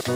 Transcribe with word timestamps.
Greetings, 0.00 0.12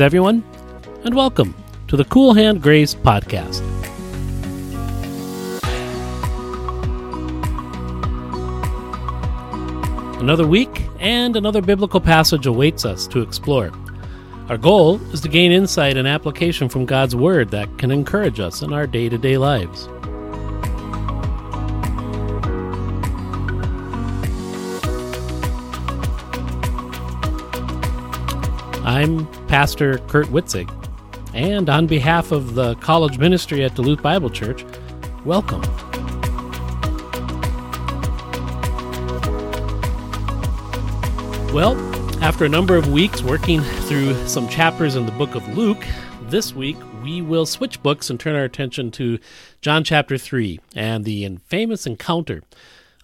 everyone, 0.00 0.44
and 1.02 1.16
welcome 1.16 1.56
to 1.88 1.96
the 1.96 2.04
Cool 2.04 2.34
Hand 2.34 2.62
Grace 2.62 2.94
Podcast. 2.94 3.64
Another 10.20 10.46
week 10.46 10.84
and 11.00 11.34
another 11.34 11.60
biblical 11.60 12.00
passage 12.00 12.46
awaits 12.46 12.84
us 12.84 13.08
to 13.08 13.22
explore. 13.22 13.72
Our 14.48 14.56
goal 14.56 14.98
is 15.12 15.20
to 15.20 15.28
gain 15.28 15.52
insight 15.52 15.98
and 15.98 16.08
application 16.08 16.70
from 16.70 16.86
God's 16.86 17.14
Word 17.14 17.50
that 17.50 17.76
can 17.76 17.90
encourage 17.90 18.40
us 18.40 18.62
in 18.62 18.72
our 18.72 18.86
day 18.86 19.10
to 19.10 19.18
day 19.18 19.36
lives. 19.36 19.86
I'm 28.86 29.26
Pastor 29.48 29.98
Kurt 30.08 30.28
Witzig, 30.28 30.70
and 31.34 31.68
on 31.68 31.86
behalf 31.86 32.32
of 32.32 32.54
the 32.54 32.74
college 32.76 33.18
ministry 33.18 33.62
at 33.64 33.74
Duluth 33.74 34.02
Bible 34.02 34.30
Church, 34.30 34.64
welcome. 35.26 35.60
Well, 41.52 41.87
after 42.20 42.44
a 42.44 42.48
number 42.48 42.76
of 42.76 42.92
weeks 42.92 43.22
working 43.22 43.60
through 43.60 44.14
some 44.26 44.48
chapters 44.48 44.96
in 44.96 45.06
the 45.06 45.12
book 45.12 45.34
of 45.34 45.56
Luke, 45.56 45.84
this 46.22 46.52
week 46.52 46.76
we 47.02 47.22
will 47.22 47.46
switch 47.46 47.82
books 47.82 48.10
and 48.10 48.18
turn 48.18 48.34
our 48.34 48.44
attention 48.44 48.90
to 48.92 49.18
John 49.60 49.84
chapter 49.84 50.18
3 50.18 50.58
and 50.74 51.04
the 51.04 51.38
famous 51.46 51.86
encounter 51.86 52.42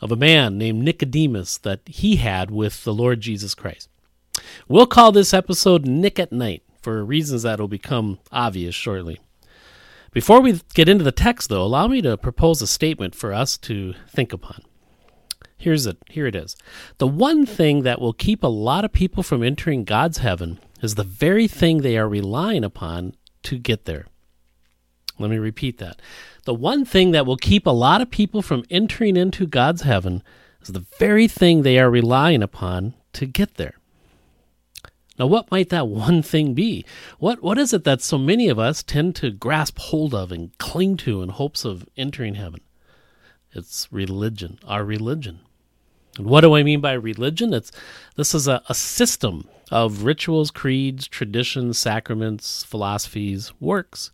of 0.00 0.10
a 0.10 0.16
man 0.16 0.58
named 0.58 0.82
Nicodemus 0.82 1.58
that 1.58 1.80
he 1.86 2.16
had 2.16 2.50
with 2.50 2.82
the 2.84 2.92
Lord 2.92 3.20
Jesus 3.20 3.54
Christ. 3.54 3.88
We'll 4.68 4.86
call 4.86 5.12
this 5.12 5.32
episode 5.32 5.86
Nick 5.86 6.18
at 6.18 6.32
Night 6.32 6.62
for 6.82 7.04
reasons 7.04 7.42
that 7.44 7.60
will 7.60 7.68
become 7.68 8.18
obvious 8.32 8.74
shortly. 8.74 9.20
Before 10.12 10.40
we 10.40 10.60
get 10.74 10.88
into 10.88 11.04
the 11.04 11.12
text, 11.12 11.48
though, 11.48 11.62
allow 11.62 11.86
me 11.86 12.02
to 12.02 12.16
propose 12.16 12.60
a 12.62 12.66
statement 12.66 13.14
for 13.14 13.32
us 13.32 13.56
to 13.58 13.94
think 14.08 14.32
upon. 14.32 14.62
Here's 15.56 15.86
it. 15.86 15.98
Here 16.10 16.26
it 16.26 16.34
is. 16.34 16.56
The 16.98 17.06
one 17.06 17.46
thing 17.46 17.82
that 17.82 18.00
will 18.00 18.12
keep 18.12 18.42
a 18.42 18.48
lot 18.48 18.84
of 18.84 18.92
people 18.92 19.22
from 19.22 19.42
entering 19.42 19.84
God's 19.84 20.18
heaven 20.18 20.58
is 20.82 20.94
the 20.94 21.04
very 21.04 21.48
thing 21.48 21.80
they 21.80 21.96
are 21.96 22.08
relying 22.08 22.64
upon 22.64 23.14
to 23.44 23.58
get 23.58 23.84
there. 23.84 24.06
Let 25.18 25.30
me 25.30 25.38
repeat 25.38 25.78
that. 25.78 26.00
The 26.44 26.54
one 26.54 26.84
thing 26.84 27.12
that 27.12 27.24
will 27.24 27.36
keep 27.36 27.66
a 27.66 27.70
lot 27.70 28.00
of 28.00 28.10
people 28.10 28.42
from 28.42 28.64
entering 28.68 29.16
into 29.16 29.46
God's 29.46 29.82
heaven 29.82 30.22
is 30.60 30.68
the 30.68 30.84
very 30.98 31.28
thing 31.28 31.62
they 31.62 31.78
are 31.78 31.90
relying 31.90 32.42
upon 32.42 32.94
to 33.12 33.26
get 33.26 33.54
there. 33.54 33.74
Now, 35.18 35.26
what 35.26 35.50
might 35.50 35.68
that 35.68 35.86
one 35.86 36.22
thing 36.22 36.54
be? 36.54 36.84
What 37.18 37.42
what 37.42 37.58
is 37.58 37.72
it 37.72 37.84
that 37.84 38.02
so 38.02 38.18
many 38.18 38.48
of 38.48 38.58
us 38.58 38.82
tend 38.82 39.14
to 39.16 39.30
grasp 39.30 39.78
hold 39.78 40.12
of 40.12 40.32
and 40.32 40.56
cling 40.58 40.96
to 40.98 41.22
in 41.22 41.28
hopes 41.28 41.64
of 41.64 41.88
entering 41.96 42.34
heaven? 42.34 42.60
It's 43.54 43.88
religion, 43.90 44.58
our 44.66 44.84
religion. 44.84 45.40
And 46.16 46.26
what 46.26 46.42
do 46.42 46.54
I 46.54 46.62
mean 46.62 46.80
by 46.80 46.92
religion? 46.92 47.52
It's 47.52 47.72
this 48.16 48.34
is 48.34 48.46
a, 48.48 48.62
a 48.68 48.74
system 48.74 49.48
of 49.70 50.04
rituals, 50.04 50.50
creeds, 50.50 51.08
traditions, 51.08 51.78
sacraments, 51.78 52.64
philosophies, 52.64 53.52
works. 53.60 54.10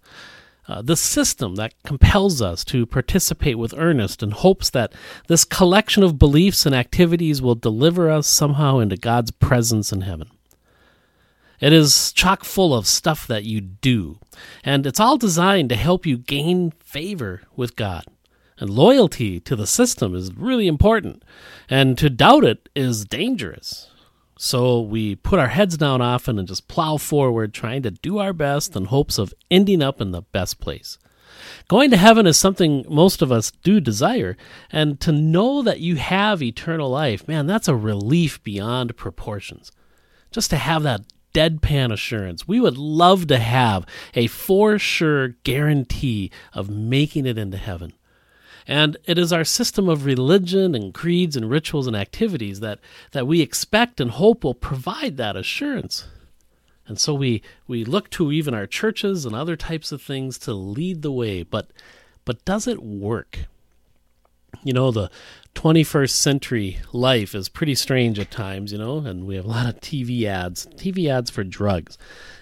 Uh, 0.68 0.80
the 0.82 0.96
system 0.96 1.56
that 1.56 1.74
compels 1.82 2.40
us 2.40 2.64
to 2.64 2.86
participate 2.86 3.58
with 3.58 3.74
earnest 3.76 4.22
in 4.22 4.30
hopes 4.30 4.70
that 4.70 4.92
this 5.26 5.44
collection 5.44 6.04
of 6.04 6.18
beliefs 6.18 6.64
and 6.64 6.74
activities 6.74 7.42
will 7.42 7.56
deliver 7.56 8.08
us 8.08 8.28
somehow 8.28 8.78
into 8.78 8.96
God's 8.96 9.32
presence 9.32 9.92
in 9.92 10.02
heaven. 10.02 10.30
It 11.60 11.72
is 11.72 12.12
chock 12.12 12.44
full 12.44 12.72
of 12.72 12.86
stuff 12.86 13.26
that 13.26 13.44
you 13.44 13.60
do, 13.60 14.20
and 14.64 14.86
it's 14.86 15.00
all 15.00 15.18
designed 15.18 15.70
to 15.70 15.76
help 15.76 16.06
you 16.06 16.16
gain 16.16 16.70
favor 16.78 17.42
with 17.56 17.74
God. 17.74 18.04
And 18.60 18.68
loyalty 18.68 19.40
to 19.40 19.56
the 19.56 19.66
system 19.66 20.14
is 20.14 20.36
really 20.36 20.66
important, 20.66 21.24
and 21.68 21.96
to 21.96 22.10
doubt 22.10 22.44
it 22.44 22.68
is 22.76 23.06
dangerous. 23.06 23.88
So 24.38 24.80
we 24.80 25.16
put 25.16 25.38
our 25.38 25.48
heads 25.48 25.76
down 25.78 26.02
often 26.02 26.38
and 26.38 26.46
just 26.46 26.68
plow 26.68 26.98
forward, 26.98 27.54
trying 27.54 27.82
to 27.82 27.90
do 27.90 28.18
our 28.18 28.34
best 28.34 28.76
in 28.76 28.84
hopes 28.86 29.18
of 29.18 29.34
ending 29.50 29.82
up 29.82 30.00
in 30.00 30.12
the 30.12 30.22
best 30.22 30.60
place. 30.60 30.98
Going 31.68 31.90
to 31.90 31.96
heaven 31.96 32.26
is 32.26 32.36
something 32.36 32.84
most 32.88 33.22
of 33.22 33.32
us 33.32 33.50
do 33.50 33.80
desire, 33.80 34.36
and 34.70 35.00
to 35.00 35.10
know 35.10 35.62
that 35.62 35.80
you 35.80 35.96
have 35.96 36.42
eternal 36.42 36.90
life, 36.90 37.26
man, 37.26 37.46
that's 37.46 37.68
a 37.68 37.74
relief 37.74 38.42
beyond 38.42 38.96
proportions. 38.96 39.72
Just 40.30 40.50
to 40.50 40.56
have 40.56 40.82
that 40.82 41.02
deadpan 41.34 41.92
assurance. 41.92 42.46
We 42.46 42.60
would 42.60 42.76
love 42.76 43.26
to 43.28 43.38
have 43.38 43.86
a 44.14 44.26
for 44.26 44.78
sure 44.78 45.28
guarantee 45.44 46.30
of 46.52 46.68
making 46.68 47.26
it 47.26 47.38
into 47.38 47.56
heaven. 47.56 47.92
And 48.66 48.96
it 49.04 49.18
is 49.18 49.32
our 49.32 49.44
system 49.44 49.88
of 49.88 50.04
religion 50.04 50.74
and 50.74 50.94
creeds 50.94 51.36
and 51.36 51.50
rituals 51.50 51.86
and 51.86 51.96
activities 51.96 52.60
that, 52.60 52.78
that 53.12 53.26
we 53.26 53.40
expect 53.40 54.00
and 54.00 54.10
hope 54.10 54.44
will 54.44 54.54
provide 54.54 55.16
that 55.16 55.36
assurance. 55.36 56.06
And 56.86 56.98
so 56.98 57.14
we, 57.14 57.42
we 57.68 57.84
look 57.84 58.10
to 58.10 58.32
even 58.32 58.54
our 58.54 58.66
churches 58.66 59.24
and 59.24 59.34
other 59.34 59.56
types 59.56 59.92
of 59.92 60.02
things 60.02 60.38
to 60.38 60.52
lead 60.52 61.02
the 61.02 61.12
way. 61.12 61.42
But, 61.44 61.70
but 62.24 62.44
does 62.44 62.66
it 62.66 62.82
work? 62.82 63.46
You 64.64 64.72
know, 64.72 64.90
the 64.90 65.10
21st 65.54 66.10
century 66.10 66.78
life 66.92 67.34
is 67.34 67.48
pretty 67.48 67.74
strange 67.74 68.18
at 68.18 68.30
times, 68.30 68.72
you 68.72 68.78
know, 68.78 68.98
and 68.98 69.24
we 69.24 69.36
have 69.36 69.44
a 69.44 69.48
lot 69.48 69.68
of 69.68 69.80
TV 69.80 70.24
ads, 70.24 70.66
TV 70.76 71.08
ads 71.08 71.30
for 71.30 71.44
drugs. 71.44 71.96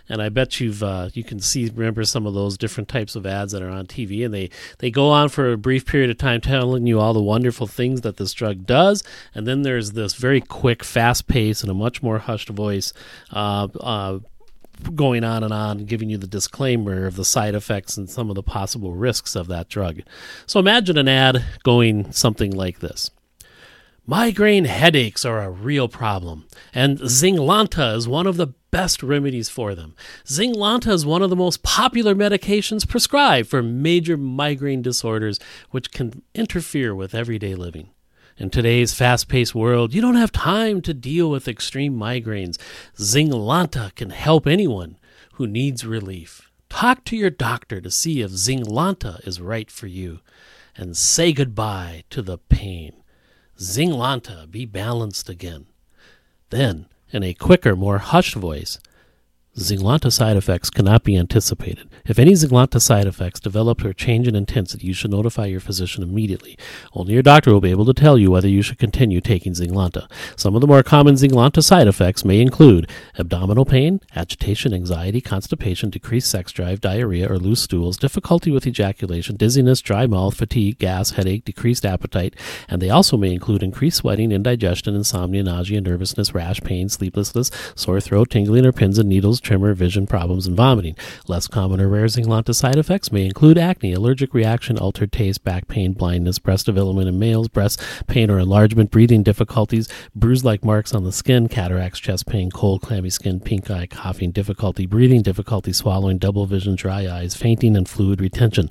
And 0.09 0.23
I 0.23 0.29
bet 0.29 0.61
you've 0.61 0.83
uh, 0.83 1.11
you 1.13 1.25
can 1.25 1.41
see 1.41 1.69
remember 1.69 2.05
some 2.05 2.27
of 2.27 2.35
those 2.35 2.57
different 2.57 2.89
types 2.89 3.15
of 3.15 3.27
ads 3.27 3.53
that 3.53 3.63
are 3.63 3.71
on 3.71 3.87
TV, 3.87 4.25
and 4.25 4.33
they 4.33 4.51
they 4.79 4.91
go 4.91 5.11
on 5.11 5.29
for 5.29 5.53
a 5.53 5.59
brief 5.59 5.87
period 5.87 6.11
of 6.11 6.19
time 6.19 6.41
telling 6.41 6.87
you 6.87 6.99
all 6.99 7.13
the 7.13 7.23
wonderful 7.23 7.67
things 7.67 8.01
that 8.03 8.17
this 8.17 8.33
drug 8.33 8.67
does, 8.67 9.03
and 9.35 9.47
then 9.47 9.63
there's 9.63 9.93
this 9.93 10.15
very 10.15 10.41
quick, 10.41 10.83
fast 10.83 11.27
pace, 11.29 11.63
and 11.63 11.71
a 11.71 11.75
much 11.75 12.03
more 12.03 12.19
hushed 12.19 12.49
voice. 12.49 12.93
Uh, 13.33 13.69
uh, 13.81 14.19
going 14.95 15.25
on 15.25 15.43
and 15.43 15.53
on, 15.53 15.85
giving 15.85 16.09
you 16.09 16.19
the 16.19 16.27
disclaimer 16.27 17.07
of 17.07 17.17
the 17.17 17.25
side 17.25 17.55
effects 17.55 17.97
and 17.97 18.09
some 18.09 18.31
of 18.31 18.37
the 18.37 18.43
possible 18.43 18.95
risks 18.95 19.35
of 19.35 19.49
that 19.49 19.69
drug. 19.69 20.01
So 20.47 20.61
imagine 20.61 20.97
an 20.97 21.09
ad 21.09 21.45
going 21.65 22.13
something 22.13 22.53
like 22.53 22.79
this. 22.79 23.11
Migraine 24.11 24.65
headaches 24.65 25.27
are 25.27 25.43
a 25.43 25.51
real 25.51 25.87
problem, 25.87 26.47
and 26.73 26.99
Zinglanta 26.99 27.95
is 27.95 28.09
one 28.09 28.27
of 28.27 28.39
the 28.39 28.55
best 28.71 29.03
remedies 29.03 29.51
for 29.51 29.75
them. 29.75 29.95
Zinglanta 30.25 30.91
is 30.93 31.05
one 31.05 31.21
of 31.21 31.29
the 31.29 31.37
most 31.37 31.63
popular 31.63 32.15
medications 32.15 32.89
prescribed 32.89 33.51
for 33.51 33.63
major 33.63 34.17
migraine 34.17 34.81
disorders, 34.81 35.39
which 35.73 35.91
can 35.91 36.23
interfere 36.35 36.95
with 36.95 37.15
everyday 37.15 37.55
living. 37.55 37.91
In 38.39 38.49
today's 38.49 38.95
fast 38.95 39.29
paced 39.29 39.55
world, 39.55 39.93
you 39.93 40.01
don't 40.01 40.15
have 40.15 40.33
time 40.33 40.81
to 40.81 40.95
deal 40.95 41.31
with 41.31 41.47
extreme 41.47 41.93
migraines. 41.93 42.57
Zinglanta 42.97 43.95
can 43.95 44.09
help 44.09 44.47
anyone 44.47 44.97
who 45.35 45.47
needs 45.47 45.85
relief. 45.85 46.51
Talk 46.71 47.05
to 47.05 47.17
your 47.19 47.29
doctor 47.29 47.83
to 47.83 47.91
see 47.91 48.23
if 48.23 48.31
Zinglanta 48.31 49.21
is 49.29 49.39
right 49.39 49.71
for 49.71 49.87
you, 49.87 50.21
and 50.79 50.97
say 50.97 51.35
goodbye 51.35 52.05
to 52.09 52.23
the 52.23 52.39
pain. 52.39 53.03
Zinglanta, 53.59 54.51
be 54.51 54.65
balanced 54.65 55.29
again. 55.29 55.67
Then, 56.51 56.87
in 57.11 57.23
a 57.23 57.35
quicker, 57.35 57.75
more 57.75 57.99
hushed 57.99 58.35
voice, 58.35 58.79
Zinglanta 59.59 60.13
side 60.13 60.37
effects 60.37 60.71
cannot 60.71 61.03
be 61.03 61.17
anticipated. 61.17 61.89
If 62.07 62.19
any 62.19 62.33
Zinglanta 62.33 62.81
side 62.81 63.07
effects 63.07 63.41
develop 63.41 63.85
or 63.85 63.93
change 63.93 64.29
in 64.29 64.37
intensity, 64.37 64.87
you 64.87 64.95
should 64.95 65.11
notify 65.11 65.47
your 65.47 65.59
physician 65.59 66.05
immediately. 66.05 66.57
Only 66.93 67.15
your 67.15 67.25
doctor 67.25 67.53
will 67.53 67.61
be 67.61 67.73
able 67.73 67.85
to 67.87 67.93
tell 67.93 68.17
you 68.17 68.31
whether 68.31 68.47
you 68.47 68.63
should 68.63 68.79
continue 68.79 69.21
taking 69.21 69.55
Zinglanta. 69.55 70.09
Some 70.37 70.55
of 70.55 70.61
the 70.61 70.69
more 70.69 70.85
common 70.85 71.17
Zinglanta 71.17 71.63
side 71.63 71.89
effects 71.89 72.25
may 72.25 72.41
include 72.41 72.89
abdominal 73.19 73.65
pain, 73.65 74.01
agitation, 74.15 74.73
anxiety, 74.73 75.21
constipation, 75.21 75.91
decreased 75.91 76.31
sex 76.31 76.53
drive, 76.53 76.81
diarrhea 76.81 77.31
or 77.31 77.37
loose 77.37 77.63
stools, 77.63 77.97
difficulty 77.97 78.53
with 78.53 78.67
ejaculation, 78.67 79.35
dizziness, 79.35 79.81
dry 79.81 80.07
mouth, 80.07 80.37
fatigue, 80.37 80.79
gas, 80.79 81.13
headache, 81.13 81.45
decreased 81.45 81.85
appetite, 81.85 82.37
and 82.69 82.81
they 82.81 82.91
also 82.91 83.17
may 83.17 83.33
include 83.33 83.65
increased 83.65 83.99
sweating, 83.99 84.31
indigestion, 84.31 84.95
insomnia, 84.95 85.43
nausea, 85.43 85.81
nervousness, 85.81 86.33
rash, 86.33 86.61
pain, 86.61 86.89
sleeplessness, 86.89 87.51
sore 87.75 88.01
throat, 88.01 88.31
tingling 88.31 88.65
or 88.65 88.71
pins 88.71 88.99
and 88.99 89.09
needles, 89.09 89.41
tremor, 89.49 89.73
vision 89.73 90.07
problems, 90.07 90.47
and 90.47 90.55
vomiting. 90.55 90.95
Less 91.27 91.49
common 91.49 91.81
or 91.81 91.89
rare 91.89 92.05
Zynlonta 92.05 92.55
side 92.55 92.77
effects 92.77 93.11
may 93.11 93.25
include 93.25 93.57
acne, 93.57 93.95
allergic 93.95 94.35
reaction, 94.35 94.77
altered 94.77 95.11
taste, 95.11 95.43
back 95.43 95.69
pain, 95.69 95.95
blindness, 95.95 96.39
breast 96.39 96.67
development 96.67 97.09
in 97.09 97.19
males, 97.19 97.49
breast 97.49 97.81
pain 98.09 98.31
or 98.31 98.39
enlargement, 98.39 98.91
breathing 98.91 99.23
difficulties, 99.23 99.89
bruise 100.15 100.45
like 100.45 100.67
marks 100.67 100.93
on 100.95 101.05
the 101.05 101.13
skin, 101.13 101.49
cataracts, 101.49 101.99
chest 101.99 102.27
pain, 102.27 102.51
cold, 102.51 102.83
clammy 102.83 103.09
skin, 103.09 103.41
pink 103.41 103.71
eye, 103.71 103.87
coughing, 103.87 104.33
difficulty 104.33 104.85
breathing, 104.85 105.23
difficulty 105.23 105.73
swallowing, 105.73 106.19
double 106.19 106.45
vision, 106.45 106.75
dry 106.75 107.09
eyes, 107.09 107.35
fainting, 107.35 107.75
and 107.75 107.89
fluid 107.89 108.21
retention. 108.21 108.69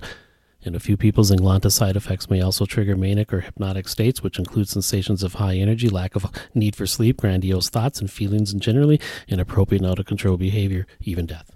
In 0.68 0.76
a 0.76 0.82
few 0.82 0.98
people, 0.98 1.24
Zynlonta 1.24 1.72
side 1.72 1.96
effects 1.96 2.30
may 2.30 2.42
also 2.42 2.66
trigger 2.66 2.98
manic 2.98 3.32
or 3.32 3.40
hypnotic 3.40 3.88
states, 3.88 4.22
which 4.22 4.38
include 4.38 4.68
sensations 4.68 5.24
of 5.24 5.36
high 5.36 5.56
energy, 5.56 5.88
lack 5.88 6.14
of 6.14 6.30
need 6.54 6.76
for 6.76 6.86
sleep, 6.86 7.22
grandiose 7.22 7.70
thoughts 7.70 8.02
and 8.02 8.12
feelings, 8.12 8.52
and 8.52 8.62
generally 8.62 9.00
inappropriate 9.30 9.82
and 9.82 9.90
out 9.90 9.98
of 9.98 10.06
control 10.06 10.36
behavior, 10.36 10.86
even 11.00 11.26
death. 11.26 11.50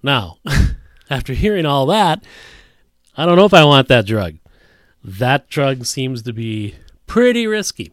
Now, 0.00 0.38
after 1.10 1.32
hearing 1.32 1.66
all 1.66 1.86
that, 1.86 2.22
I 3.16 3.26
don't 3.26 3.34
know 3.34 3.46
if 3.46 3.54
I 3.54 3.64
want 3.64 3.88
that 3.88 4.06
drug. 4.06 4.36
That 5.02 5.50
drug 5.50 5.86
seems 5.86 6.22
to 6.22 6.32
be 6.32 6.76
pretty 7.08 7.48
risky. 7.48 7.92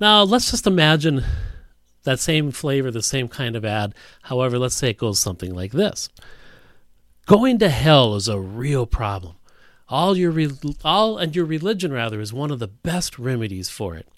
Now, 0.00 0.24
let's 0.24 0.50
just 0.50 0.66
imagine 0.66 1.22
that 2.02 2.18
same 2.18 2.50
flavor, 2.50 2.90
the 2.90 3.00
same 3.00 3.28
kind 3.28 3.54
of 3.54 3.64
ad. 3.64 3.94
However, 4.22 4.58
let's 4.58 4.74
say 4.74 4.90
it 4.90 4.98
goes 4.98 5.20
something 5.20 5.54
like 5.54 5.70
this. 5.70 6.08
Going 7.26 7.58
to 7.60 7.68
hell 7.68 8.16
is 8.16 8.26
a 8.26 8.40
real 8.40 8.84
problem. 8.84 9.36
All 9.88 10.16
your 10.16 10.32
re- 10.32 10.50
all 10.84 11.18
and 11.18 11.36
your 11.36 11.44
religion 11.44 11.92
rather 11.92 12.20
is 12.20 12.32
one 12.32 12.50
of 12.50 12.58
the 12.58 12.66
best 12.66 13.16
remedies 13.16 13.70
for 13.70 13.94
it. 13.94 14.08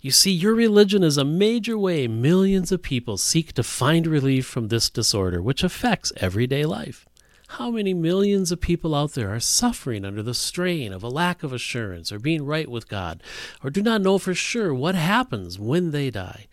You 0.00 0.10
see, 0.10 0.30
your 0.30 0.54
religion 0.54 1.02
is 1.02 1.18
a 1.18 1.24
major 1.24 1.76
way 1.76 2.08
millions 2.08 2.72
of 2.72 2.80
people 2.80 3.18
seek 3.18 3.52
to 3.54 3.62
find 3.62 4.06
relief 4.06 4.46
from 4.46 4.68
this 4.68 4.88
disorder, 4.88 5.42
which 5.42 5.62
affects 5.62 6.12
everyday 6.16 6.64
life. 6.64 7.06
How 7.48 7.70
many 7.70 7.92
millions 7.92 8.50
of 8.50 8.62
people 8.62 8.94
out 8.94 9.12
there 9.12 9.34
are 9.34 9.40
suffering 9.40 10.04
under 10.04 10.22
the 10.22 10.34
strain 10.34 10.92
of 10.92 11.02
a 11.02 11.08
lack 11.08 11.42
of 11.42 11.52
assurance 11.52 12.10
or 12.10 12.18
being 12.18 12.46
right 12.46 12.70
with 12.70 12.88
God, 12.88 13.22
or 13.62 13.68
do 13.68 13.82
not 13.82 14.00
know 14.00 14.18
for 14.18 14.34
sure 14.34 14.72
what 14.72 14.94
happens 14.94 15.58
when 15.58 15.90
they 15.90 16.10
die? 16.10 16.46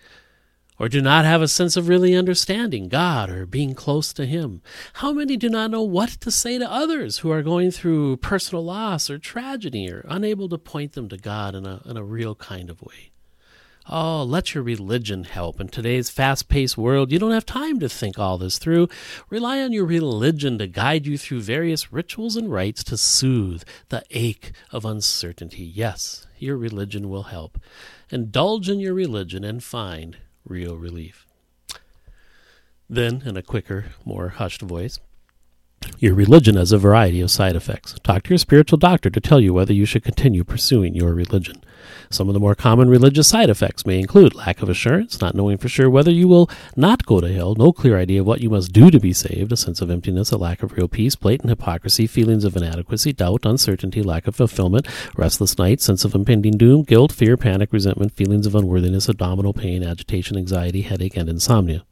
Or 0.82 0.90
do 0.90 1.00
not 1.00 1.26
have 1.26 1.44
a 1.44 1.48
sense 1.48 1.78
of 1.78 1.88
really 1.88 2.16
understanding 2.16 2.90
God 2.90 3.30
or 3.30 3.46
being 3.46 3.76
close 3.76 4.12
to 4.14 4.26
Him? 4.26 4.64
How 4.94 5.14
many 5.14 5.38
do 5.38 5.48
not 5.48 5.70
know 5.70 5.84
what 5.84 6.10
to 6.22 6.32
say 6.32 6.58
to 6.58 6.68
others 6.68 7.20
who 7.20 7.30
are 7.30 7.44
going 7.44 7.70
through 7.70 8.18
personal 8.18 8.66
loss 8.66 9.08
or 9.08 9.20
tragedy 9.20 9.92
or 9.92 10.04
unable 10.10 10.50
to 10.50 10.58
point 10.58 10.94
them 10.94 11.08
to 11.10 11.18
God 11.18 11.54
in 11.54 11.68
a, 11.68 11.84
in 11.86 11.98
a 11.98 12.04
real 12.04 12.34
kind 12.34 12.68
of 12.68 12.82
way? 12.82 13.12
Oh, 13.88 14.24
let 14.24 14.56
your 14.56 14.64
religion 14.64 15.26
help. 15.26 15.62
In 15.62 15.68
today's 15.68 16.10
fast 16.10 16.50
paced 16.50 16.80
world, 16.80 17.12
you 17.12 17.20
don't 17.20 17.30
have 17.30 17.46
time 17.46 17.80
to 17.80 17.88
think 17.88 18.18
all 18.18 18.40
this 18.40 18.58
through. 18.58 18.90
Rely 19.30 19.62
on 19.62 19.74
your 19.74 19.86
religion 19.86 20.58
to 20.58 20.66
guide 20.66 21.06
you 21.06 21.16
through 21.16 21.42
various 21.42 21.94
rituals 21.94 22.36
and 22.36 22.52
rites 22.52 22.84
to 22.86 22.98
soothe 22.98 23.62
the 23.90 24.02
ache 24.10 24.52
of 24.72 24.84
uncertainty. 24.84 25.64
Yes, 25.64 26.26
your 26.40 26.58
religion 26.58 27.08
will 27.08 27.24
help. 27.24 27.60
Indulge 28.10 28.68
in 28.68 28.80
your 28.80 28.96
religion 28.96 29.44
and 29.44 29.64
find 29.64 30.18
real 30.46 30.78
relief. 30.78 31.26
Then, 32.90 33.24
in 33.26 33.38
a 33.38 33.42
quicker, 33.42 33.86
more 34.04 34.30
hushed 34.30 34.62
voice, 34.62 35.00
your 35.98 36.14
religion 36.14 36.56
has 36.56 36.72
a 36.72 36.78
variety 36.78 37.22
of 37.22 37.32
side 37.32 37.56
effects. 37.56 37.96
Talk 38.04 38.24
to 38.24 38.30
your 38.32 38.38
spiritual 38.38 38.78
doctor 38.78 39.10
to 39.10 39.20
tell 39.20 39.40
you 39.40 39.54
whether 39.54 39.74
you 39.74 39.86
should 39.86 40.04
continue 40.04 40.44
pursuing 40.44 40.94
your 40.94 41.14
religion. 41.14 41.64
Some 42.12 42.28
of 42.28 42.34
the 42.34 42.40
more 42.40 42.56
common 42.56 42.90
religious 42.90 43.30
side 43.30 43.50
effects 43.50 43.86
may 43.86 44.00
include 44.00 44.36
lack 44.36 44.62
of 44.62 44.68
assurance, 44.70 45.22
not 45.22 45.34
knowing 45.34 45.58
for 45.58 45.70
sure 45.70 45.90
whether 45.90 46.12
you 46.12 46.28
will 46.28 46.50
not 46.76 47.06
go 47.06 47.22
to 47.22 47.34
hell, 47.34 47.56
no 47.56 47.72
clear 47.72 47.98
idea 47.98 48.20
of 48.20 48.28
what 48.28 48.42
you 48.42 48.50
must 48.50 48.74
do 48.74 48.92
to 48.92 49.00
be 49.00 49.14
saved, 49.14 49.52
a 49.52 49.58
sense 49.58 49.80
of 49.80 49.90
emptiness, 49.90 50.32
a 50.32 50.38
lack 50.38 50.62
of 50.62 50.74
real 50.74 50.88
peace, 50.90 51.16
blatant 51.16 51.50
hypocrisy, 51.50 52.08
feelings 52.08 52.44
of 52.44 52.58
inadequacy, 52.58 53.14
doubt, 53.14 53.46
uncertainty, 53.46 54.04
lack 54.04 54.28
of 54.28 54.36
fulfillment, 54.36 54.88
restless 55.16 55.58
nights, 55.58 55.86
sense 55.86 56.04
of 56.04 56.14
impending 56.14 56.58
doom, 56.58 56.84
guilt, 56.84 57.12
fear, 57.12 57.38
panic, 57.38 57.72
resentment, 57.72 58.12
feelings 58.12 58.46
of 58.46 58.56
unworthiness, 58.56 59.08
abdominal 59.08 59.54
pain, 59.54 59.82
agitation, 59.82 60.38
anxiety, 60.38 60.82
headache, 60.82 61.16
and 61.16 61.30
insomnia. 61.30 61.84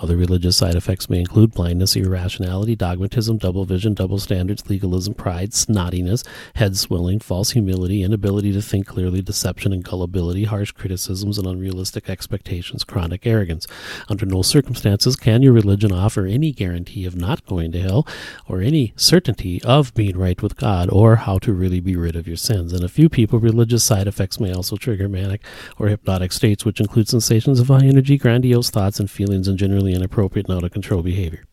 Other 0.00 0.16
religious 0.16 0.56
side 0.56 0.76
effects 0.76 1.10
may 1.10 1.18
include 1.18 1.52
blindness, 1.52 1.96
irrationality, 1.96 2.76
dogmatism, 2.76 3.38
double 3.38 3.64
vision, 3.64 3.94
double 3.94 4.18
standards, 4.18 4.68
legalism, 4.70 5.14
pride, 5.14 5.50
snottiness, 5.50 6.24
head 6.54 6.76
swelling, 6.76 7.18
false 7.18 7.50
humility, 7.50 8.02
inability 8.02 8.52
to 8.52 8.62
think 8.62 8.86
clearly, 8.86 9.20
deception 9.22 9.72
and 9.72 9.82
gullibility, 9.82 10.44
harsh 10.44 10.70
criticisms 10.70 11.36
and 11.36 11.46
unrealistic 11.46 12.08
expectations, 12.08 12.84
chronic 12.84 13.26
arrogance. 13.26 13.66
Under 14.08 14.24
no 14.24 14.42
circumstances 14.42 15.16
can 15.16 15.42
your 15.42 15.52
religion 15.52 15.90
offer 15.90 16.26
any 16.26 16.52
guarantee 16.52 17.04
of 17.04 17.16
not 17.16 17.44
going 17.46 17.72
to 17.72 17.80
hell 17.80 18.06
or 18.46 18.60
any 18.60 18.92
certainty 18.96 19.60
of 19.64 19.92
being 19.94 20.16
right 20.16 20.40
with 20.40 20.56
God 20.56 20.88
or 20.90 21.16
how 21.16 21.38
to 21.40 21.52
really 21.52 21.80
be 21.80 21.96
rid 21.96 22.14
of 22.14 22.28
your 22.28 22.36
sins. 22.36 22.72
In 22.72 22.84
a 22.84 22.88
few 22.88 23.08
people, 23.08 23.40
religious 23.40 23.82
side 23.82 24.06
effects 24.06 24.38
may 24.38 24.52
also 24.52 24.76
trigger 24.76 25.08
manic 25.08 25.44
or 25.78 25.88
hypnotic 25.88 26.32
states, 26.32 26.64
which 26.64 26.80
include 26.80 27.08
sensations 27.08 27.58
of 27.58 27.68
high 27.68 27.84
energy, 27.84 28.16
grandiose 28.16 28.70
thoughts 28.70 29.00
and 29.00 29.10
feelings, 29.10 29.48
and 29.48 29.58
generally 29.58 29.87
inappropriate 29.94 30.48
and 30.48 30.56
out 30.56 30.64
of 30.64 30.72
control 30.72 31.02
behavior. 31.02 31.44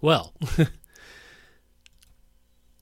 Well, 0.00 0.32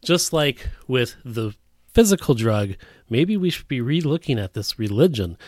just 0.05 0.33
like 0.33 0.69
with 0.87 1.17
the 1.25 1.55
physical 1.93 2.35
drug, 2.35 2.75
maybe 3.09 3.37
we 3.37 3.51
should 3.51 3.69
be 3.69 3.81
re 3.81 4.01
looking 4.01 4.39
at 4.39 4.55
this 4.55 4.79
religion 4.79 5.39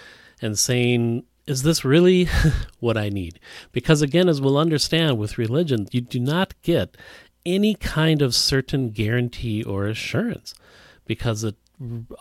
and 0.40 0.58
saying, 0.58 1.24
is 1.46 1.62
this 1.62 1.84
really 1.84 2.28
what 2.80 2.96
I 2.96 3.08
need? 3.08 3.40
Because 3.72 4.02
again, 4.02 4.28
as 4.28 4.40
we'll 4.40 4.58
understand 4.58 5.18
with 5.18 5.38
religion, 5.38 5.88
you 5.92 6.00
do 6.00 6.20
not 6.20 6.54
get 6.62 6.96
any 7.44 7.74
kind 7.74 8.20
of 8.20 8.34
certain 8.34 8.90
guarantee 8.90 9.62
or 9.62 9.86
assurance 9.86 10.54
because 11.06 11.44
it 11.44 11.56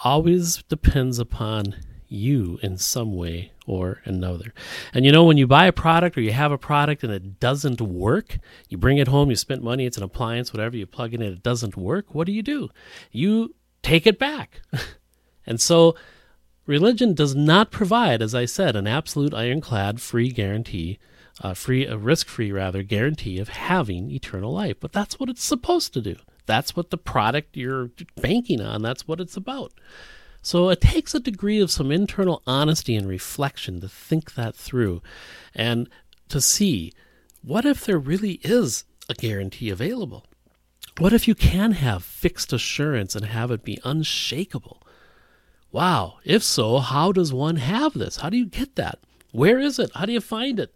always 0.03 0.63
depends 0.63 1.19
upon 1.19 1.75
you 2.07 2.59
in 2.62 2.77
some 2.77 3.15
way 3.15 3.51
or 3.65 4.01
another. 4.06 4.54
And 4.94 5.06
you 5.06 5.12
know, 5.12 5.24
when 5.24 5.38
you 5.38 5.48
buy 5.48 5.65
a 5.68 5.74
product 5.74 6.18
or 6.18 6.21
you 6.21 6.31
have 6.31 6.51
a 6.51 6.57
product 6.57 7.04
and 7.04 7.12
it 7.12 7.39
doesn't 7.39 7.81
work, 7.81 8.39
you 8.69 8.77
bring 8.77 8.98
it 8.98 9.07
home, 9.07 9.30
you 9.30 9.36
spent 9.36 9.63
money, 9.63 9.86
it's 9.86 9.98
an 9.98 10.04
appliance, 10.04 10.54
whatever, 10.54 10.77
you 10.77 10.86
plug 10.86 11.13
in 11.13 11.21
it, 11.21 11.33
it 11.33 11.44
doesn't 11.44 11.77
work, 11.77 12.13
what 12.13 12.25
do 12.25 12.31
you 12.31 12.42
do? 12.42 12.69
You 13.12 13.56
take 13.83 14.07
it 14.07 14.18
back. 14.18 14.62
and 15.45 15.59
so, 15.59 15.95
religion 16.65 17.13
does 17.13 17.36
not 17.36 17.71
provide, 17.71 18.21
as 18.21 18.33
I 18.33 18.45
said, 18.45 18.75
an 18.75 18.88
absolute 18.88 19.33
ironclad 19.33 20.01
free 20.01 20.30
guarantee. 20.30 21.00
Uh, 21.39 21.53
free, 21.53 21.86
a 21.86 21.95
risk-free 21.95 22.51
rather 22.51 22.81
guarantee 22.81 23.38
of 23.38 23.50
having 23.50 24.10
eternal 24.10 24.51
life, 24.51 24.77
but 24.80 24.92
that's 24.92 25.19
what 25.19 25.30
it's 25.30 25.44
supposed 25.44 25.94
to 25.94 26.01
do. 26.01 26.15
That's 26.48 26.75
what 26.75 26.89
the 26.89 26.98
product 26.98 27.56
you're 27.56 27.92
banking 28.19 28.60
on. 28.60 28.81
That's 28.81 29.07
what 29.07 29.19
it's 29.21 29.38
about. 29.38 29.71
So 30.48 30.70
it 30.70 30.80
takes 30.80 31.14
a 31.14 31.20
degree 31.20 31.60
of 31.60 31.72
some 31.72 31.92
internal 31.92 32.42
honesty 32.48 32.96
and 32.96 33.06
reflection 33.06 33.82
to 33.82 33.90
think 33.90 34.36
that 34.36 34.56
through 34.56 35.02
and 35.54 35.90
to 36.30 36.40
see 36.40 36.94
what 37.42 37.66
if 37.66 37.84
there 37.84 38.00
really 38.00 38.40
is 38.44 38.86
a 39.10 39.13
guarantee 39.13 39.70
available? 39.70 40.25
What 41.00 41.12
if 41.12 41.27
you 41.27 41.36
can 41.36 41.74
have 41.74 42.01
fixed 42.01 42.54
assurance 42.54 43.13
and 43.13 43.25
have 43.25 43.51
it 43.51 43.66
be 43.66 43.77
unshakable? 43.84 44.82
Wow, 45.74 46.20
if 46.24 46.44
so, 46.44 46.77
how 46.77 47.12
does 47.12 47.34
one 47.34 47.58
have 47.58 47.92
this? 47.96 48.16
How 48.16 48.30
do 48.30 48.38
you 48.38 48.46
get 48.46 48.77
that? 48.77 49.00
Where 49.34 49.60
is 49.60 49.80
it? 49.80 49.92
How 49.96 50.06
do 50.06 50.13
you 50.13 50.22
find 50.22 50.62
it? 50.62 50.74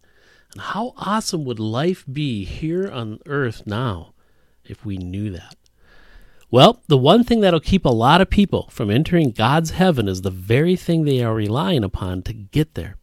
And 0.51 0.61
how 0.63 0.93
awesome 0.97 1.45
would 1.45 1.59
life 1.59 2.03
be 2.11 2.43
here 2.43 2.91
on 2.91 3.19
earth 3.25 3.63
now 3.65 4.15
if 4.65 4.85
we 4.85 4.97
knew 4.97 5.29
that? 5.29 5.55
Well, 6.51 6.81
the 6.87 6.97
one 6.97 7.23
thing 7.23 7.39
that'll 7.39 7.61
keep 7.61 7.85
a 7.85 7.89
lot 7.89 8.19
of 8.19 8.29
people 8.29 8.67
from 8.71 8.91
entering 8.91 9.31
God's 9.31 9.71
heaven 9.71 10.09
is 10.09 10.21
the 10.21 10.29
very 10.29 10.75
thing 10.75 11.05
they 11.05 11.23
are 11.23 11.33
relying 11.33 11.81
upon 11.81 12.23
to 12.23 12.33
get 12.33 12.73
there. 12.73 12.97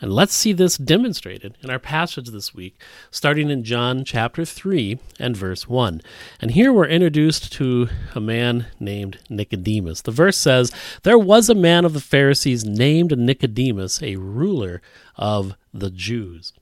And 0.00 0.12
let's 0.12 0.34
see 0.34 0.52
this 0.52 0.76
demonstrated 0.76 1.56
in 1.62 1.70
our 1.70 1.78
passage 1.78 2.30
this 2.30 2.52
week, 2.52 2.80
starting 3.12 3.48
in 3.48 3.62
John 3.62 4.02
chapter 4.04 4.44
3 4.44 4.98
and 5.20 5.36
verse 5.36 5.68
1. 5.68 6.00
And 6.40 6.50
here 6.50 6.72
we're 6.72 6.88
introduced 6.88 7.52
to 7.52 7.88
a 8.16 8.20
man 8.20 8.66
named 8.80 9.18
Nicodemus. 9.28 10.02
The 10.02 10.10
verse 10.10 10.36
says, 10.38 10.72
There 11.04 11.18
was 11.18 11.48
a 11.48 11.54
man 11.54 11.84
of 11.84 11.92
the 11.92 12.00
Pharisees 12.00 12.64
named 12.64 13.16
Nicodemus, 13.16 14.02
a 14.02 14.16
ruler 14.16 14.82
of 15.16 15.54
the 15.72 15.90
Jews. 15.90 16.54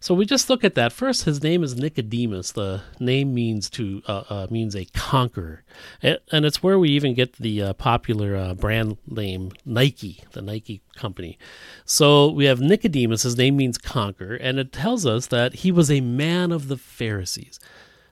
So 0.00 0.14
we 0.14 0.26
just 0.26 0.48
look 0.48 0.64
at 0.64 0.74
that. 0.74 0.92
First, 0.92 1.24
his 1.24 1.42
name 1.42 1.62
is 1.62 1.76
Nicodemus. 1.76 2.52
The 2.52 2.82
name 3.00 3.34
means 3.34 3.68
to 3.70 4.02
uh, 4.06 4.24
uh, 4.28 4.46
means 4.50 4.76
a 4.76 4.84
conqueror, 4.86 5.64
and, 6.02 6.44
it's 6.46 6.62
where 6.62 6.78
we 6.78 6.90
even 6.90 7.14
get 7.14 7.34
the 7.34 7.62
uh, 7.62 7.72
popular 7.72 8.36
uh, 8.36 8.54
brand 8.54 8.98
name 9.06 9.52
Nike, 9.64 10.22
the 10.32 10.42
Nike 10.42 10.82
company. 10.94 11.38
So 11.84 12.30
we 12.30 12.44
have 12.44 12.60
Nicodemus. 12.60 13.22
His 13.22 13.36
name 13.36 13.56
means 13.56 13.78
conqueror, 13.78 14.36
and 14.36 14.58
it 14.58 14.72
tells 14.72 15.06
us 15.06 15.26
that 15.28 15.54
he 15.54 15.72
was 15.72 15.90
a 15.90 16.00
man 16.00 16.52
of 16.52 16.68
the 16.68 16.76
Pharisees. 16.76 17.58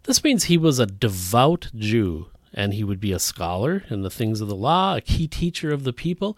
This 0.04 0.22
means 0.22 0.44
he 0.44 0.58
was 0.58 0.78
a 0.78 0.86
devout 0.86 1.70
Jew, 1.74 2.26
and 2.52 2.74
he 2.74 2.84
would 2.84 3.00
be 3.00 3.12
a 3.12 3.18
scholar 3.18 3.84
in 3.88 4.02
the 4.02 4.10
things 4.10 4.40
of 4.40 4.48
the 4.48 4.56
law, 4.56 4.96
a 4.96 5.00
key 5.00 5.26
teacher 5.28 5.72
of 5.72 5.84
the 5.84 5.92
people. 5.92 6.36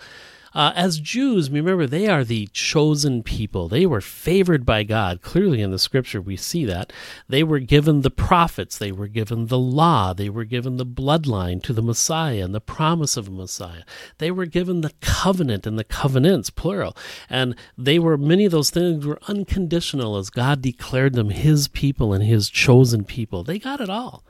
Uh, 0.56 0.72
as 0.74 1.00
Jews, 1.00 1.50
remember, 1.50 1.86
they 1.86 2.06
are 2.06 2.24
the 2.24 2.46
chosen 2.46 3.22
people. 3.22 3.68
They 3.68 3.84
were 3.84 4.00
favored 4.00 4.64
by 4.64 4.84
God. 4.84 5.20
Clearly 5.20 5.60
in 5.60 5.70
the 5.70 5.78
scripture, 5.78 6.18
we 6.18 6.38
see 6.38 6.64
that. 6.64 6.94
They 7.28 7.42
were 7.42 7.58
given 7.58 8.00
the 8.00 8.10
prophets, 8.10 8.78
they 8.78 8.90
were 8.90 9.06
given 9.06 9.48
the 9.48 9.58
law, 9.58 10.14
they 10.14 10.30
were 10.30 10.46
given 10.46 10.78
the 10.78 10.86
bloodline 10.86 11.62
to 11.64 11.74
the 11.74 11.82
Messiah 11.82 12.42
and 12.42 12.54
the 12.54 12.62
promise 12.62 13.18
of 13.18 13.28
a 13.28 13.32
Messiah. 13.32 13.82
They 14.16 14.30
were 14.30 14.46
given 14.46 14.80
the 14.80 14.94
covenant 15.02 15.66
and 15.66 15.78
the 15.78 15.84
covenants, 15.84 16.48
plural. 16.48 16.96
And 17.28 17.54
they 17.76 17.98
were, 17.98 18.16
many 18.16 18.46
of 18.46 18.52
those 18.52 18.70
things 18.70 19.04
were 19.04 19.20
unconditional 19.28 20.16
as 20.16 20.30
God 20.30 20.62
declared 20.62 21.12
them 21.12 21.28
his 21.28 21.68
people 21.68 22.14
and 22.14 22.24
his 22.24 22.48
chosen 22.48 23.04
people. 23.04 23.44
They 23.44 23.58
got 23.58 23.82
it 23.82 23.90
all. 23.90 24.24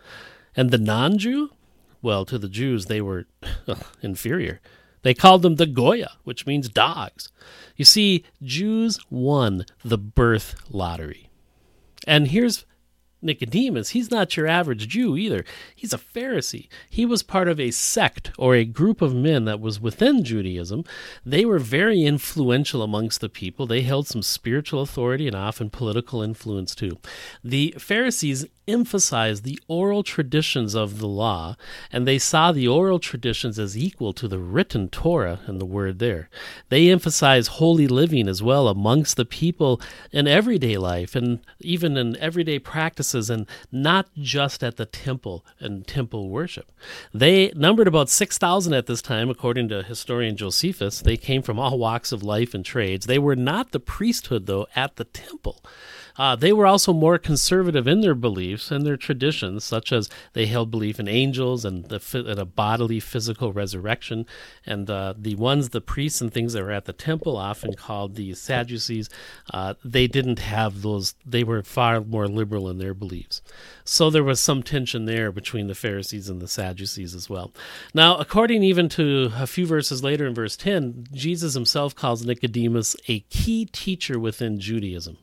And 0.56 0.72
the 0.72 0.78
non 0.78 1.18
Jew, 1.18 1.50
well, 2.02 2.24
to 2.24 2.36
the 2.36 2.48
Jews, 2.48 2.86
they 2.86 3.00
were 3.00 3.26
inferior. 4.02 4.60
They 5.06 5.14
called 5.14 5.42
them 5.42 5.54
the 5.54 5.66
Goya, 5.66 6.14
which 6.24 6.48
means 6.48 6.68
dogs. 6.68 7.28
You 7.76 7.84
see, 7.84 8.24
Jews 8.42 8.98
won 9.08 9.64
the 9.84 9.96
birth 9.96 10.56
lottery. 10.68 11.30
And 12.08 12.26
here's 12.26 12.64
Nicodemus, 13.22 13.90
he's 13.90 14.10
not 14.10 14.36
your 14.36 14.48
average 14.48 14.88
Jew 14.88 15.16
either. 15.16 15.44
He's 15.76 15.92
a 15.92 15.98
Pharisee. 15.98 16.66
He 16.90 17.06
was 17.06 17.22
part 17.22 17.46
of 17.46 17.60
a 17.60 17.70
sect 17.70 18.32
or 18.36 18.56
a 18.56 18.64
group 18.64 19.00
of 19.00 19.14
men 19.14 19.44
that 19.44 19.60
was 19.60 19.80
within 19.80 20.24
Judaism. 20.24 20.82
They 21.24 21.44
were 21.44 21.60
very 21.60 22.02
influential 22.02 22.82
amongst 22.82 23.20
the 23.20 23.28
people. 23.28 23.68
They 23.68 23.82
held 23.82 24.08
some 24.08 24.22
spiritual 24.22 24.82
authority 24.82 25.28
and 25.28 25.36
often 25.36 25.70
political 25.70 26.20
influence 26.20 26.74
too. 26.74 26.98
The 27.44 27.76
Pharisees 27.78 28.46
emphasized 28.68 29.44
the 29.44 29.58
oral 29.68 30.02
traditions 30.02 30.74
of 30.74 30.98
the 30.98 31.06
law, 31.06 31.56
and 31.92 32.06
they 32.06 32.18
saw 32.18 32.52
the 32.52 32.68
oral 32.68 32.98
traditions 32.98 33.58
as 33.58 33.76
equal 33.76 34.12
to 34.12 34.28
the 34.28 34.38
written 34.38 34.88
Torah 34.88 35.40
and 35.46 35.60
the 35.60 35.66
word 35.66 35.98
there. 35.98 36.28
They 36.68 36.90
emphasized 36.90 37.48
holy 37.52 37.86
living 37.86 38.28
as 38.28 38.42
well 38.42 38.68
amongst 38.68 39.16
the 39.16 39.24
people 39.24 39.80
in 40.12 40.26
everyday 40.26 40.76
life 40.76 41.14
and 41.14 41.40
even 41.60 41.96
in 41.96 42.16
everyday 42.18 42.58
practices, 42.58 43.30
and 43.30 43.46
not 43.70 44.08
just 44.16 44.62
at 44.62 44.76
the 44.76 44.86
temple 44.86 45.44
and 45.60 45.86
temple 45.86 46.28
worship. 46.28 46.70
They 47.12 47.52
numbered 47.54 47.88
about 47.88 48.08
6,000 48.08 48.74
at 48.74 48.86
this 48.86 49.02
time, 49.02 49.30
according 49.30 49.68
to 49.68 49.82
historian 49.82 50.36
Josephus. 50.36 51.00
They 51.00 51.16
came 51.16 51.42
from 51.42 51.58
all 51.58 51.78
walks 51.78 52.12
of 52.12 52.22
life 52.22 52.54
and 52.54 52.64
trades. 52.64 53.06
They 53.06 53.18
were 53.18 53.36
not 53.36 53.72
the 53.72 53.80
priesthood, 53.80 54.46
though, 54.46 54.66
at 54.74 54.96
the 54.96 55.04
temple. 55.04 55.62
Uh, 56.18 56.34
they 56.36 56.52
were 56.52 56.66
also 56.66 56.92
more 56.92 57.18
conservative 57.18 57.86
in 57.86 58.00
their 58.00 58.14
beliefs 58.14 58.70
and 58.70 58.86
their 58.86 58.96
traditions, 58.96 59.64
such 59.64 59.92
as 59.92 60.08
they 60.32 60.46
held 60.46 60.70
belief 60.70 60.98
in 60.98 61.08
angels 61.08 61.64
and, 61.64 61.86
the, 61.86 62.00
and 62.26 62.38
a 62.38 62.44
bodily 62.44 63.00
physical 63.00 63.52
resurrection. 63.52 64.26
And 64.64 64.88
uh, 64.88 65.14
the 65.16 65.34
ones, 65.34 65.70
the 65.70 65.80
priests 65.80 66.20
and 66.20 66.32
things 66.32 66.52
that 66.54 66.62
were 66.62 66.70
at 66.70 66.86
the 66.86 66.92
temple, 66.92 67.36
often 67.36 67.74
called 67.74 68.14
the 68.14 68.34
Sadducees, 68.34 69.08
uh, 69.52 69.74
they 69.84 70.06
didn't 70.06 70.38
have 70.38 70.82
those, 70.82 71.14
they 71.24 71.44
were 71.44 71.62
far 71.62 72.00
more 72.00 72.26
liberal 72.26 72.68
in 72.68 72.78
their 72.78 72.94
beliefs. 72.94 73.42
So 73.84 74.10
there 74.10 74.24
was 74.24 74.40
some 74.40 74.62
tension 74.62 75.04
there 75.04 75.30
between 75.30 75.66
the 75.66 75.74
Pharisees 75.74 76.28
and 76.28 76.40
the 76.40 76.48
Sadducees 76.48 77.14
as 77.14 77.28
well. 77.28 77.52
Now, 77.94 78.16
according 78.16 78.62
even 78.62 78.88
to 78.90 79.30
a 79.36 79.46
few 79.46 79.66
verses 79.66 80.02
later 80.02 80.26
in 80.26 80.34
verse 80.34 80.56
10, 80.56 81.08
Jesus 81.12 81.54
himself 81.54 81.94
calls 81.94 82.24
Nicodemus 82.24 82.96
a 83.08 83.20
key 83.20 83.66
teacher 83.66 84.18
within 84.18 84.58
Judaism. 84.58 85.18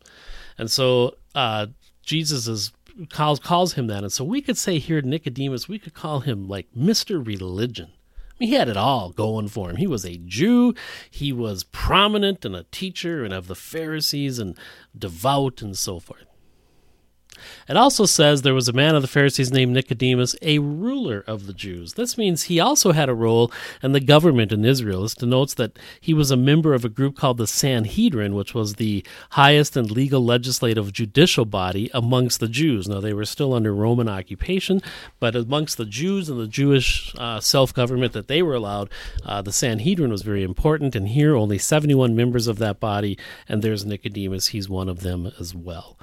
And 0.57 0.69
so 0.69 1.15
uh, 1.35 1.67
Jesus 2.03 2.47
is 2.47 2.71
calls 3.09 3.39
calls 3.39 3.73
him 3.73 3.87
that. 3.87 4.03
And 4.03 4.11
so 4.11 4.23
we 4.23 4.41
could 4.41 4.57
say 4.57 4.79
here 4.79 5.01
Nicodemus, 5.01 5.67
we 5.67 5.79
could 5.79 5.93
call 5.93 6.21
him 6.21 6.47
like 6.47 6.67
Mr. 6.77 7.25
Religion. 7.25 7.91
I 8.29 8.35
mean, 8.39 8.49
he 8.49 8.55
had 8.55 8.69
it 8.69 8.77
all 8.77 9.11
going 9.11 9.47
for 9.47 9.69
him. 9.69 9.77
He 9.77 9.87
was 9.87 10.05
a 10.05 10.17
Jew, 10.17 10.73
he 11.09 11.31
was 11.31 11.63
prominent 11.63 12.45
and 12.45 12.55
a 12.55 12.65
teacher 12.71 13.23
and 13.23 13.33
of 13.33 13.47
the 13.47 13.55
Pharisees 13.55 14.39
and 14.39 14.57
devout 14.97 15.61
and 15.61 15.77
so 15.77 15.99
forth. 15.99 16.25
It 17.67 17.77
also 17.77 18.05
says 18.05 18.41
there 18.41 18.53
was 18.53 18.67
a 18.67 18.73
man 18.73 18.95
of 18.95 19.01
the 19.01 19.07
Pharisees 19.07 19.51
named 19.51 19.73
Nicodemus, 19.73 20.35
a 20.41 20.59
ruler 20.59 21.23
of 21.27 21.47
the 21.47 21.53
Jews. 21.53 21.93
This 21.93 22.17
means 22.17 22.43
he 22.43 22.59
also 22.59 22.91
had 22.91 23.09
a 23.09 23.13
role 23.13 23.51
in 23.81 23.91
the 23.91 23.99
government 23.99 24.51
in 24.51 24.65
Israel. 24.65 25.03
This 25.03 25.15
denotes 25.15 25.53
that 25.55 25.77
he 25.99 26.13
was 26.13 26.31
a 26.31 26.37
member 26.37 26.73
of 26.73 26.85
a 26.85 26.89
group 26.89 27.15
called 27.15 27.37
the 27.37 27.47
Sanhedrin, 27.47 28.35
which 28.35 28.53
was 28.53 28.75
the 28.75 29.05
highest 29.31 29.77
and 29.77 29.89
legal 29.89 30.23
legislative 30.23 30.91
judicial 30.91 31.45
body 31.45 31.89
amongst 31.93 32.39
the 32.39 32.47
Jews. 32.47 32.87
Now, 32.87 32.99
they 32.99 33.13
were 33.13 33.25
still 33.25 33.53
under 33.53 33.73
Roman 33.73 34.09
occupation, 34.09 34.81
but 35.19 35.35
amongst 35.35 35.77
the 35.77 35.85
Jews 35.85 36.29
and 36.29 36.39
the 36.39 36.47
Jewish 36.47 37.13
uh, 37.17 37.39
self 37.39 37.73
government 37.73 38.13
that 38.13 38.27
they 38.27 38.41
were 38.41 38.55
allowed, 38.55 38.89
uh, 39.25 39.41
the 39.41 39.53
Sanhedrin 39.53 40.11
was 40.11 40.21
very 40.21 40.43
important. 40.43 40.95
And 40.95 41.07
here, 41.09 41.35
only 41.35 41.57
71 41.57 42.15
members 42.15 42.47
of 42.47 42.57
that 42.59 42.79
body, 42.79 43.17
and 43.47 43.61
there's 43.61 43.85
Nicodemus. 43.85 44.47
He's 44.47 44.69
one 44.69 44.89
of 44.89 45.01
them 45.01 45.31
as 45.39 45.55
well. 45.55 45.97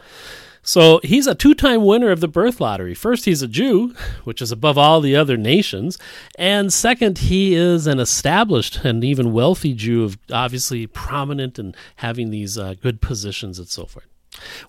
So 0.63 1.01
he's 1.03 1.27
a 1.27 1.35
two 1.35 1.55
time 1.55 1.85
winner 1.85 2.11
of 2.11 2.21
the 2.21 2.29
birth 2.29 2.61
lottery. 2.61 2.95
First, 2.95 3.25
he's 3.25 3.43
a 3.43 3.49
Jew, 3.49 3.95
which 4.25 4.43
is 4.43 4.53
above 4.53 4.77
all 4.77 5.01
the 5.01 5.17
other 5.17 5.37
nations. 5.37 5.99
And 6.39 6.73
second, 6.73 7.19
he 7.19 7.55
is 7.55 7.87
an 7.87 7.99
established 7.99 8.85
and 8.85 9.03
even 9.03 9.33
wealthy 9.33 9.75
Jew, 9.75 10.05
of 10.05 10.19
obviously 10.31 10.87
prominent 10.87 11.59
and 11.59 11.77
having 11.97 12.31
these 12.31 12.59
uh, 12.59 12.75
good 12.81 13.01
positions 13.01 13.59
and 13.59 13.69
so 13.69 13.87
forth. 13.87 14.07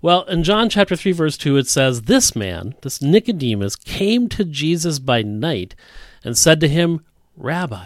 Well, 0.02 0.24
in 0.24 0.44
John 0.44 0.70
chapter 0.70 0.96
3, 0.96 1.12
verse 1.12 1.38
2, 1.38 1.58
it 1.58 1.68
says, 1.68 2.04
This 2.04 2.36
man, 2.36 2.76
this 2.82 3.02
Nicodemus, 3.02 3.76
came 3.76 4.28
to 4.30 4.44
Jesus 4.44 5.00
by 5.00 5.22
night 5.22 5.76
and 6.24 6.38
said 6.38 6.60
to 6.62 6.68
him, 6.68 7.06
Rabbi, 7.38 7.86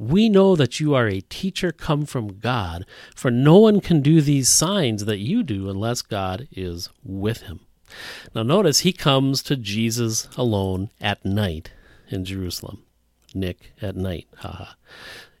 we 0.00 0.30
know 0.30 0.56
that 0.56 0.80
you 0.80 0.94
are 0.94 1.06
a 1.06 1.20
teacher 1.20 1.72
come 1.72 2.06
from 2.06 2.38
God, 2.38 2.86
for 3.14 3.30
no 3.30 3.58
one 3.58 3.82
can 3.82 4.00
do 4.00 4.22
these 4.22 4.48
signs 4.48 5.04
that 5.04 5.18
you 5.18 5.42
do 5.42 5.68
unless 5.68 6.00
God 6.00 6.48
is 6.50 6.88
with 7.04 7.42
him. 7.42 7.60
Now, 8.34 8.42
notice 8.42 8.80
he 8.80 8.94
comes 8.94 9.42
to 9.42 9.56
Jesus 9.56 10.26
alone 10.38 10.88
at 11.02 11.22
night 11.22 11.72
in 12.08 12.24
Jerusalem. 12.24 12.82
Nick 13.34 13.72
at 13.82 13.94
night. 13.94 14.26
Haha 14.38 14.72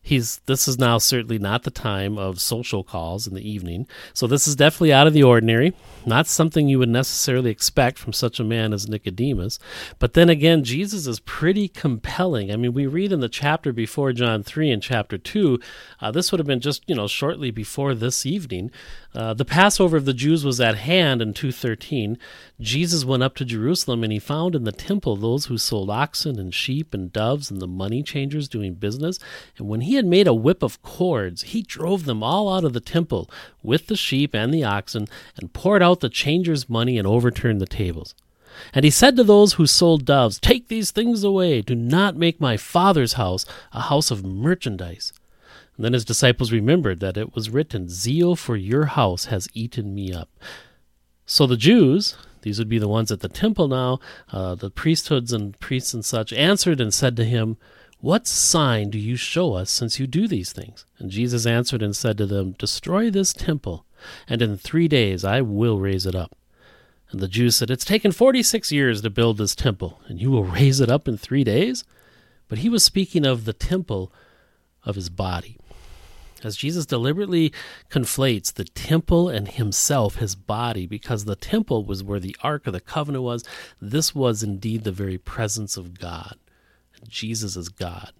he's 0.02 0.38
this 0.46 0.66
is 0.66 0.78
now 0.78 0.98
certainly 0.98 1.38
not 1.38 1.62
the 1.62 1.70
time 1.70 2.18
of 2.18 2.40
social 2.40 2.82
calls 2.82 3.26
in 3.26 3.34
the 3.34 3.48
evening. 3.48 3.86
So 4.14 4.26
this 4.26 4.48
is 4.48 4.56
definitely 4.56 4.92
out 4.92 5.06
of 5.06 5.12
the 5.12 5.22
ordinary. 5.22 5.74
Not 6.06 6.26
something 6.26 6.68
you 6.68 6.78
would 6.78 6.88
necessarily 6.88 7.50
expect 7.50 7.98
from 7.98 8.12
such 8.12 8.40
a 8.40 8.44
man 8.44 8.72
as 8.72 8.88
nicodemus. 8.88 9.58
But 9.98 10.14
then 10.14 10.28
again 10.28 10.64
jesus 10.64 11.06
is 11.06 11.20
pretty 11.20 11.68
compelling. 11.68 12.50
I 12.50 12.56
mean 12.56 12.72
we 12.72 12.86
read 12.86 13.12
in 13.12 13.20
the 13.20 13.28
chapter 13.28 13.72
before 13.72 14.12
john 14.12 14.42
3 14.42 14.70
and 14.70 14.82
chapter 14.82 15.18
2 15.18 15.60
uh, 16.00 16.10
this 16.10 16.32
would 16.32 16.38
have 16.38 16.46
been 16.46 16.60
just 16.60 16.82
you 16.86 16.94
know 16.94 17.06
shortly 17.06 17.50
before 17.50 17.94
this 17.94 18.24
evening 18.24 18.70
uh, 19.12 19.34
the 19.34 19.44
Passover 19.44 19.96
of 19.96 20.04
the 20.04 20.14
Jews 20.14 20.44
was 20.44 20.60
at 20.60 20.76
hand 20.76 21.20
in 21.20 21.34
213. 21.34 22.16
Jesus 22.60 23.04
went 23.04 23.24
up 23.24 23.34
to 23.36 23.44
Jerusalem 23.44 24.04
and 24.04 24.12
he 24.12 24.20
found 24.20 24.54
in 24.54 24.62
the 24.62 24.70
temple 24.70 25.16
those 25.16 25.46
who 25.46 25.58
sold 25.58 25.90
oxen 25.90 26.38
and 26.38 26.54
sheep 26.54 26.94
and 26.94 27.12
doves 27.12 27.50
and 27.50 27.60
the 27.60 27.66
money 27.66 28.04
changers 28.04 28.48
doing 28.48 28.74
business. 28.74 29.18
And 29.58 29.68
when 29.68 29.80
he 29.80 29.94
had 29.94 30.06
made 30.06 30.28
a 30.28 30.34
whip 30.34 30.62
of 30.62 30.80
cords, 30.82 31.42
he 31.42 31.62
drove 31.62 32.04
them 32.04 32.22
all 32.22 32.52
out 32.52 32.64
of 32.64 32.72
the 32.72 32.80
temple 32.80 33.28
with 33.62 33.88
the 33.88 33.96
sheep 33.96 34.32
and 34.34 34.54
the 34.54 34.64
oxen 34.64 35.08
and 35.36 35.52
poured 35.52 35.82
out 35.82 36.00
the 36.00 36.08
changers' 36.08 36.68
money 36.68 36.96
and 36.96 37.06
overturned 37.06 37.60
the 37.60 37.66
tables. 37.66 38.14
And 38.72 38.84
he 38.84 38.90
said 38.90 39.16
to 39.16 39.24
those 39.24 39.54
who 39.54 39.66
sold 39.66 40.04
doves, 40.04 40.38
Take 40.38 40.68
these 40.68 40.90
things 40.90 41.24
away. 41.24 41.62
Do 41.62 41.74
not 41.74 42.16
make 42.16 42.40
my 42.40 42.56
Father's 42.56 43.14
house 43.14 43.44
a 43.72 43.82
house 43.82 44.10
of 44.10 44.24
merchandise. 44.24 45.12
And 45.80 45.84
then 45.86 45.92
his 45.94 46.04
disciples 46.04 46.52
remembered 46.52 47.00
that 47.00 47.16
it 47.16 47.34
was 47.34 47.48
written, 47.48 47.88
Zeal 47.88 48.36
for 48.36 48.54
your 48.54 48.84
house 48.84 49.24
has 49.24 49.48
eaten 49.54 49.94
me 49.94 50.12
up. 50.12 50.28
So 51.24 51.46
the 51.46 51.56
Jews, 51.56 52.18
these 52.42 52.58
would 52.58 52.68
be 52.68 52.78
the 52.78 52.86
ones 52.86 53.10
at 53.10 53.20
the 53.20 53.30
temple 53.30 53.66
now, 53.66 53.98
uh, 54.30 54.56
the 54.56 54.68
priesthoods 54.68 55.32
and 55.32 55.58
priests 55.58 55.94
and 55.94 56.04
such, 56.04 56.34
answered 56.34 56.82
and 56.82 56.92
said 56.92 57.16
to 57.16 57.24
him, 57.24 57.56
What 58.00 58.26
sign 58.26 58.90
do 58.90 58.98
you 58.98 59.16
show 59.16 59.54
us 59.54 59.70
since 59.70 59.98
you 59.98 60.06
do 60.06 60.28
these 60.28 60.52
things? 60.52 60.84
And 60.98 61.10
Jesus 61.10 61.46
answered 61.46 61.80
and 61.80 61.96
said 61.96 62.18
to 62.18 62.26
them, 62.26 62.56
Destroy 62.58 63.08
this 63.08 63.32
temple, 63.32 63.86
and 64.28 64.42
in 64.42 64.58
three 64.58 64.86
days 64.86 65.24
I 65.24 65.40
will 65.40 65.78
raise 65.78 66.04
it 66.04 66.14
up. 66.14 66.36
And 67.10 67.20
the 67.20 67.26
Jews 67.26 67.56
said, 67.56 67.70
It's 67.70 67.86
taken 67.86 68.12
forty 68.12 68.42
six 68.42 68.70
years 68.70 69.00
to 69.00 69.08
build 69.08 69.38
this 69.38 69.54
temple, 69.54 70.02
and 70.08 70.20
you 70.20 70.30
will 70.30 70.44
raise 70.44 70.78
it 70.78 70.90
up 70.90 71.08
in 71.08 71.16
three 71.16 71.42
days? 71.42 71.84
But 72.48 72.58
he 72.58 72.68
was 72.68 72.84
speaking 72.84 73.24
of 73.24 73.46
the 73.46 73.54
temple 73.54 74.12
of 74.84 74.94
his 74.94 75.08
body 75.08 75.56
as 76.44 76.56
Jesus 76.56 76.86
deliberately 76.86 77.52
conflates 77.90 78.52
the 78.52 78.64
temple 78.64 79.28
and 79.28 79.48
himself, 79.48 80.16
his 80.16 80.34
body, 80.34 80.86
because 80.86 81.24
the 81.24 81.36
temple 81.36 81.84
was 81.84 82.02
where 82.02 82.20
the 82.20 82.36
Ark 82.42 82.66
of 82.66 82.72
the 82.72 82.80
Covenant 82.80 83.24
was. 83.24 83.44
This 83.80 84.14
was 84.14 84.42
indeed 84.42 84.84
the 84.84 84.92
very 84.92 85.18
presence 85.18 85.76
of 85.76 85.98
God. 85.98 86.36
Jesus 87.08 87.56
is 87.56 87.68
God. 87.68 88.12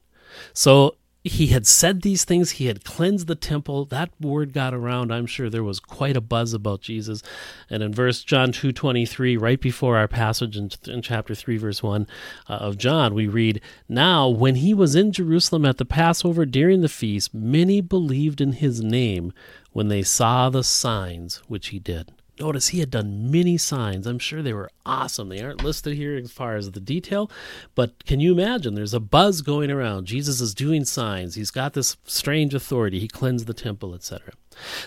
So 0.52 0.96
he 1.22 1.48
had 1.48 1.66
said 1.66 2.02
these 2.02 2.24
things. 2.24 2.52
He 2.52 2.66
had 2.66 2.84
cleansed 2.84 3.26
the 3.26 3.34
temple. 3.34 3.84
That 3.84 4.10
word 4.20 4.52
got 4.52 4.72
around. 4.72 5.12
I'm 5.12 5.26
sure 5.26 5.50
there 5.50 5.64
was 5.64 5.78
quite 5.80 6.16
a 6.16 6.20
buzz 6.20 6.54
about 6.54 6.80
jesus. 6.80 7.22
And 7.68 7.82
in 7.82 7.92
verse 7.92 8.22
john 8.24 8.52
2.23 8.52 9.40
right 9.40 9.60
before 9.60 9.96
our 9.96 10.08
passage 10.08 10.56
in, 10.56 10.70
in 10.86 11.02
chapter 11.02 11.34
3 11.34 11.56
verse 11.58 11.82
1 11.82 12.06
uh, 12.48 12.52
of 12.52 12.78
john 12.78 13.14
we 13.14 13.26
read 13.26 13.60
now 13.88 14.28
when 14.28 14.56
he 14.56 14.74
was 14.74 14.94
in 14.94 15.12
jerusalem 15.12 15.64
at 15.64 15.78
the 15.78 15.84
passover 15.84 16.44
during 16.46 16.80
the 16.80 16.88
feast 16.88 17.34
many 17.34 17.80
believed 17.80 18.40
in 18.40 18.52
his 18.52 18.82
name 18.82 19.32
when 19.72 19.88
they 19.88 20.02
saw 20.02 20.48
the 20.48 20.64
signs 20.64 21.42
which 21.48 21.68
he 21.68 21.78
did 21.78 22.12
Notice 22.40 22.68
he 22.68 22.80
had 22.80 22.90
done 22.90 23.30
many 23.30 23.58
signs. 23.58 24.06
I'm 24.06 24.18
sure 24.18 24.40
they 24.40 24.54
were 24.54 24.70
awesome. 24.86 25.28
They 25.28 25.42
aren't 25.42 25.62
listed 25.62 25.94
here 25.94 26.16
as 26.16 26.32
far 26.32 26.56
as 26.56 26.70
the 26.70 26.80
detail, 26.80 27.30
but 27.74 28.06
can 28.06 28.18
you 28.18 28.32
imagine? 28.32 28.74
There's 28.74 28.94
a 28.94 28.98
buzz 28.98 29.42
going 29.42 29.70
around. 29.70 30.06
Jesus 30.06 30.40
is 30.40 30.54
doing 30.54 30.86
signs. 30.86 31.34
He's 31.34 31.50
got 31.50 31.74
this 31.74 31.98
strange 32.04 32.54
authority. 32.54 32.98
He 32.98 33.08
cleansed 33.08 33.46
the 33.46 33.52
temple, 33.52 33.94
etc. 33.94 34.32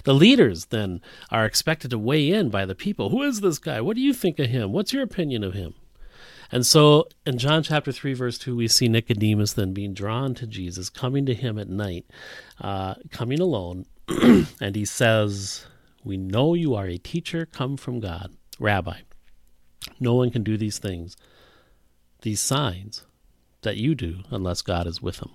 The 0.04 0.16
leaders 0.16 0.66
then 0.66 1.00
are 1.30 1.46
expected 1.46 1.92
to 1.92 2.00
weigh 2.00 2.32
in 2.32 2.50
by 2.50 2.66
the 2.66 2.74
people. 2.74 3.10
Who 3.10 3.22
is 3.22 3.42
this 3.42 3.60
guy? 3.60 3.82
What 3.82 3.96
do 3.96 4.02
you 4.02 4.14
think 4.14 4.40
of 4.40 4.50
him? 4.50 4.72
What's 4.74 4.92
your 4.92 5.04
opinion 5.04 5.44
of 5.44 5.54
him? 5.54 5.76
And 6.52 6.66
so 6.66 7.08
in 7.24 7.38
John 7.38 7.62
chapter 7.62 7.92
3, 7.92 8.14
verse 8.16 8.40
2, 8.40 8.56
we 8.56 8.68
see 8.68 8.88
Nicodemus 8.88 9.54
then 9.54 9.74
being 9.74 9.94
drawn 9.94 10.34
to 10.36 10.48
Jesus, 10.48 10.90
coming 10.90 11.26
to 11.28 11.36
him 11.36 11.60
at 11.60 11.70
night, 11.70 12.06
uh, 12.60 12.96
coming 13.12 13.40
alone, 13.40 13.86
and 14.08 14.76
he 14.76 14.86
says, 14.86 15.68
we 16.04 16.18
know 16.18 16.54
you 16.54 16.76
are 16.76 16.88
a 16.88 16.98
teacher 16.98 17.46
come 17.46 17.78
from 17.78 18.00
God. 18.00 18.32
Rabbi, 18.60 19.00
no 20.00 20.14
one 20.14 20.32
can 20.32 20.44
do 20.44 20.58
these 20.58 20.80
things, 20.80 21.16
these 22.22 22.42
signs 22.42 23.06
that 23.62 23.78
you 23.78 23.96
do, 23.96 24.20
unless 24.30 24.62
God 24.62 24.88
is 24.88 25.02
with 25.02 25.20
him. 25.20 25.32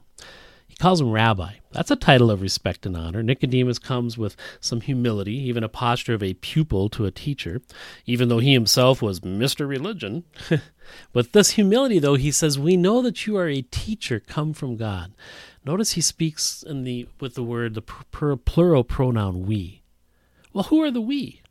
He 0.68 0.76
calls 0.76 1.00
him 1.00 1.10
rabbi. 1.10 1.54
That's 1.72 1.90
a 1.90 1.96
title 1.96 2.30
of 2.30 2.42
respect 2.42 2.84
and 2.84 2.96
honor. 2.96 3.22
Nicodemus 3.22 3.78
comes 3.78 4.18
with 4.18 4.36
some 4.60 4.82
humility, 4.82 5.34
even 5.34 5.64
a 5.64 5.68
posture 5.68 6.14
of 6.14 6.22
a 6.22 6.34
pupil 6.34 6.90
to 6.90 7.06
a 7.06 7.10
teacher, 7.10 7.62
even 8.04 8.28
though 8.28 8.38
he 8.38 8.52
himself 8.52 9.00
was 9.00 9.20
Mr. 9.20 9.66
Religion. 9.66 10.24
With 11.12 11.32
this 11.32 11.50
humility, 11.50 11.98
though, 11.98 12.14
he 12.14 12.30
says, 12.30 12.58
We 12.58 12.76
know 12.76 13.02
that 13.02 13.26
you 13.26 13.36
are 13.36 13.48
a 13.48 13.62
teacher 13.62 14.20
come 14.20 14.54
from 14.54 14.76
God. 14.76 15.12
Notice 15.64 15.92
he 15.92 16.00
speaks 16.00 16.62
in 16.62 16.84
the 16.84 17.08
with 17.20 17.34
the 17.34 17.42
word, 17.42 17.74
the 17.74 17.82
plural 17.82 18.84
pronoun 18.84 19.46
we. 19.46 19.77
Well, 20.52 20.64
who 20.64 20.82
are 20.82 20.90
the 20.90 21.00
we? 21.00 21.42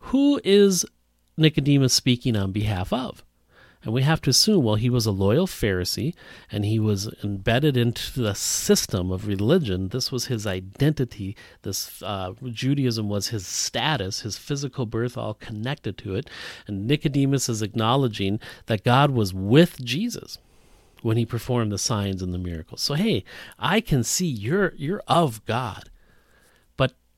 Who 0.00 0.40
is 0.44 0.84
Nicodemus 1.36 1.94
speaking 1.94 2.36
on 2.36 2.52
behalf 2.52 2.92
of? 2.92 3.24
And 3.84 3.92
we 3.92 4.02
have 4.02 4.22
to 4.22 4.30
assume, 4.30 4.64
well, 4.64 4.76
he 4.76 4.88
was 4.88 5.04
a 5.04 5.10
loyal 5.10 5.46
Pharisee 5.46 6.14
and 6.50 6.64
he 6.64 6.78
was 6.78 7.12
embedded 7.22 7.76
into 7.76 8.22
the 8.22 8.34
system 8.34 9.12
of 9.12 9.26
religion. 9.26 9.88
This 9.88 10.10
was 10.10 10.26
his 10.26 10.46
identity. 10.46 11.36
This 11.62 12.02
uh, 12.02 12.32
Judaism 12.44 13.10
was 13.10 13.28
his 13.28 13.46
status, 13.46 14.22
his 14.22 14.38
physical 14.38 14.86
birth, 14.86 15.18
all 15.18 15.34
connected 15.34 15.98
to 15.98 16.14
it. 16.14 16.30
And 16.66 16.86
Nicodemus 16.86 17.50
is 17.50 17.60
acknowledging 17.60 18.40
that 18.66 18.84
God 18.84 19.10
was 19.10 19.34
with 19.34 19.84
Jesus 19.84 20.38
when 21.02 21.18
he 21.18 21.26
performed 21.26 21.70
the 21.70 21.78
signs 21.78 22.22
and 22.22 22.32
the 22.32 22.38
miracles. 22.38 22.80
So, 22.80 22.94
hey, 22.94 23.22
I 23.58 23.82
can 23.82 24.02
see 24.02 24.26
you're 24.26 24.72
you're 24.76 25.02
of 25.06 25.44
God 25.44 25.90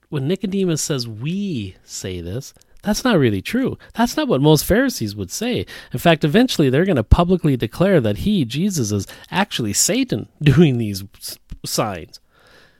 when 0.09 0.29
Nicodemus 0.29 0.83
says 0.83 1.09
we 1.09 1.77
say 1.85 2.21
this, 2.21 2.55
that's 2.83 3.03
not 3.03 3.19
really 3.19 3.43
true. 3.43 3.79
That's 3.95 4.17
not 4.17 4.29
what 4.29 4.41
most 4.41 4.65
Pharisees 4.65 5.17
would 5.17 5.33
say. 5.33 5.67
In 5.93 5.99
fact, 5.99 6.23
eventually 6.23 6.71
they're 6.71 6.85
going 6.85 6.97
to 6.97 7.03
publicly 7.03 7.57
declare 7.57 8.01
that 8.01 8.19
he, 8.19 8.45
Jesus, 8.45 8.93
is 8.93 9.07
actually 9.31 9.73
Satan 9.73 10.29
doing 10.43 10.79
these 10.79 11.05
signs. 11.65 12.21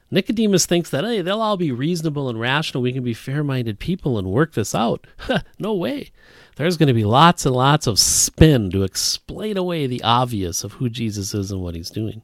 Nicodemus 0.09 0.65
thinks 0.65 0.89
that, 0.89 1.03
hey, 1.03 1.21
they'll 1.21 1.41
all 1.41 1.57
be 1.57 1.73
reasonable 1.73 2.29
and 2.29 2.39
rational. 2.39 2.81
We 2.81 2.93
can 2.93 3.03
be 3.03 3.13
fair 3.13 3.43
minded 3.43 3.79
people 3.79 4.17
and 4.17 4.27
work 4.27 4.53
this 4.53 4.73
out. 4.73 5.05
no 5.59 5.73
way. 5.73 6.11
There's 6.55 6.77
going 6.77 6.87
to 6.87 6.93
be 6.93 7.03
lots 7.03 7.45
and 7.45 7.53
lots 7.53 7.85
of 7.85 7.99
spin 7.99 8.71
to 8.71 8.83
explain 8.83 9.57
away 9.57 9.85
the 9.85 10.01
obvious 10.03 10.63
of 10.63 10.73
who 10.73 10.89
Jesus 10.89 11.33
is 11.33 11.51
and 11.51 11.61
what 11.61 11.75
he's 11.75 11.89
doing. 11.89 12.21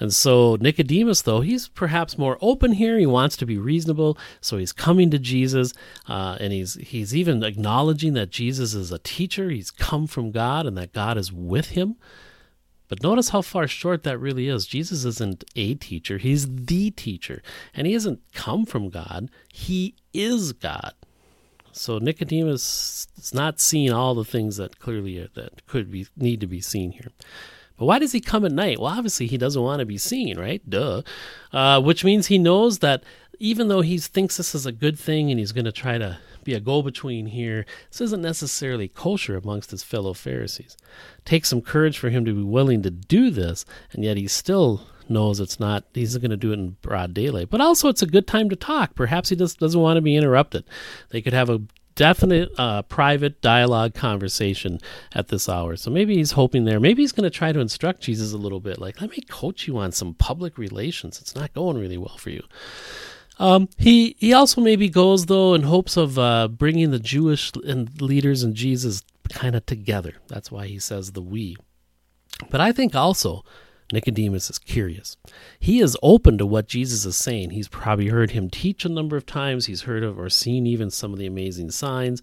And 0.00 0.14
so 0.14 0.56
Nicodemus, 0.60 1.22
though, 1.22 1.42
he's 1.42 1.68
perhaps 1.68 2.16
more 2.16 2.38
open 2.40 2.72
here. 2.72 2.98
He 2.98 3.06
wants 3.06 3.36
to 3.36 3.46
be 3.46 3.58
reasonable, 3.58 4.16
so 4.40 4.56
he's 4.56 4.72
coming 4.72 5.10
to 5.10 5.18
Jesus, 5.18 5.74
uh, 6.08 6.38
and 6.40 6.52
he's 6.52 6.74
he's 6.74 7.14
even 7.14 7.44
acknowledging 7.44 8.14
that 8.14 8.30
Jesus 8.30 8.72
is 8.72 8.90
a 8.90 8.98
teacher. 8.98 9.50
He's 9.50 9.70
come 9.70 10.06
from 10.06 10.30
God, 10.30 10.66
and 10.66 10.76
that 10.78 10.94
God 10.94 11.18
is 11.18 11.30
with 11.30 11.70
him. 11.70 11.96
But 12.88 13.02
notice 13.02 13.28
how 13.28 13.42
far 13.42 13.68
short 13.68 14.02
that 14.02 14.18
really 14.18 14.48
is. 14.48 14.66
Jesus 14.66 15.04
isn't 15.04 15.44
a 15.54 15.74
teacher; 15.74 16.16
he's 16.16 16.48
the 16.48 16.90
teacher, 16.90 17.42
and 17.74 17.86
he 17.86 17.92
hasn't 17.92 18.20
come 18.32 18.64
from 18.64 18.88
God. 18.88 19.30
He 19.52 19.94
is 20.14 20.54
God. 20.54 20.94
So 21.72 21.98
Nicodemus 21.98 23.06
is 23.16 23.34
not 23.34 23.60
seeing 23.60 23.92
all 23.92 24.14
the 24.14 24.24
things 24.24 24.56
that 24.56 24.80
clearly 24.80 25.28
that 25.34 25.66
could 25.66 25.90
be 25.90 26.06
need 26.16 26.40
to 26.40 26.46
be 26.46 26.60
seen 26.60 26.92
here. 26.92 27.12
But 27.80 27.86
why 27.86 27.98
does 27.98 28.12
he 28.12 28.20
come 28.20 28.44
at 28.44 28.52
night? 28.52 28.78
Well, 28.78 28.92
obviously 28.92 29.26
he 29.26 29.38
doesn't 29.38 29.62
want 29.62 29.80
to 29.80 29.86
be 29.86 29.96
seen, 29.96 30.38
right? 30.38 30.60
Duh. 30.68 31.00
Uh, 31.50 31.80
which 31.80 32.04
means 32.04 32.26
he 32.26 32.36
knows 32.36 32.80
that 32.80 33.02
even 33.38 33.68
though 33.68 33.80
he 33.80 33.96
thinks 33.96 34.36
this 34.36 34.54
is 34.54 34.66
a 34.66 34.72
good 34.72 34.98
thing 34.98 35.30
and 35.30 35.40
he's 35.40 35.52
going 35.52 35.64
to 35.64 35.72
try 35.72 35.96
to 35.96 36.18
be 36.44 36.52
a 36.52 36.60
go 36.60 36.82
between 36.82 37.24
here, 37.24 37.64
this 37.90 38.02
isn't 38.02 38.20
necessarily 38.20 38.86
kosher 38.86 39.34
amongst 39.34 39.70
his 39.70 39.82
fellow 39.82 40.12
Pharisees. 40.12 40.76
It 41.20 41.24
takes 41.24 41.48
some 41.48 41.62
courage 41.62 41.96
for 41.96 42.10
him 42.10 42.26
to 42.26 42.34
be 42.34 42.42
willing 42.42 42.82
to 42.82 42.90
do 42.90 43.30
this, 43.30 43.64
and 43.92 44.04
yet 44.04 44.18
he 44.18 44.28
still 44.28 44.82
knows 45.08 45.40
it's 45.40 45.58
not, 45.58 45.84
he's 45.94 46.18
going 46.18 46.30
to 46.32 46.36
do 46.36 46.50
it 46.50 46.58
in 46.58 46.76
broad 46.82 47.14
daylight. 47.14 47.48
But 47.48 47.62
also, 47.62 47.88
it's 47.88 48.02
a 48.02 48.06
good 48.06 48.26
time 48.26 48.50
to 48.50 48.56
talk. 48.56 48.94
Perhaps 48.94 49.30
he 49.30 49.36
just 49.36 49.58
doesn't 49.58 49.80
want 49.80 49.96
to 49.96 50.02
be 50.02 50.16
interrupted. 50.16 50.64
They 51.08 51.22
could 51.22 51.32
have 51.32 51.48
a 51.48 51.62
definite 51.94 52.50
uh, 52.58 52.82
private 52.82 53.40
dialogue 53.40 53.94
conversation 53.94 54.80
at 55.14 55.28
this 55.28 55.48
hour. 55.48 55.76
So 55.76 55.90
maybe 55.90 56.16
he's 56.16 56.32
hoping 56.32 56.64
there. 56.64 56.80
Maybe 56.80 57.02
he's 57.02 57.12
going 57.12 57.30
to 57.30 57.36
try 57.36 57.52
to 57.52 57.60
instruct 57.60 58.02
Jesus 58.02 58.32
a 58.32 58.38
little 58.38 58.60
bit. 58.60 58.78
Like, 58.78 59.00
let 59.00 59.10
me 59.10 59.20
coach 59.28 59.66
you 59.66 59.78
on 59.78 59.92
some 59.92 60.14
public 60.14 60.58
relations. 60.58 61.20
It's 61.20 61.34
not 61.34 61.52
going 61.54 61.78
really 61.78 61.98
well 61.98 62.16
for 62.16 62.30
you. 62.30 62.42
Um, 63.38 63.70
he 63.78 64.16
he 64.18 64.34
also 64.34 64.60
maybe 64.60 64.90
goes 64.90 65.24
though 65.26 65.54
in 65.54 65.62
hopes 65.62 65.96
of 65.96 66.18
uh, 66.18 66.48
bringing 66.48 66.90
the 66.90 66.98
Jewish 66.98 67.52
and 67.64 68.00
leaders 68.00 68.42
and 68.42 68.54
Jesus 68.54 69.02
kind 69.30 69.54
of 69.54 69.64
together. 69.64 70.16
That's 70.28 70.52
why 70.52 70.66
he 70.66 70.78
says 70.78 71.12
the 71.12 71.22
we. 71.22 71.56
But 72.50 72.60
I 72.60 72.72
think 72.72 72.94
also 72.94 73.44
Nicodemus 73.92 74.50
is 74.50 74.58
curious. 74.58 75.16
He 75.58 75.80
is 75.80 75.96
open 76.02 76.38
to 76.38 76.46
what 76.46 76.68
Jesus 76.68 77.04
is 77.04 77.16
saying. 77.16 77.50
He's 77.50 77.68
probably 77.68 78.08
heard 78.08 78.30
him 78.30 78.48
teach 78.48 78.84
a 78.84 78.88
number 78.88 79.16
of 79.16 79.26
times. 79.26 79.66
He's 79.66 79.82
heard 79.82 80.02
of 80.02 80.18
or 80.18 80.28
seen 80.28 80.66
even 80.66 80.90
some 80.90 81.12
of 81.12 81.18
the 81.18 81.26
amazing 81.26 81.70
signs. 81.70 82.22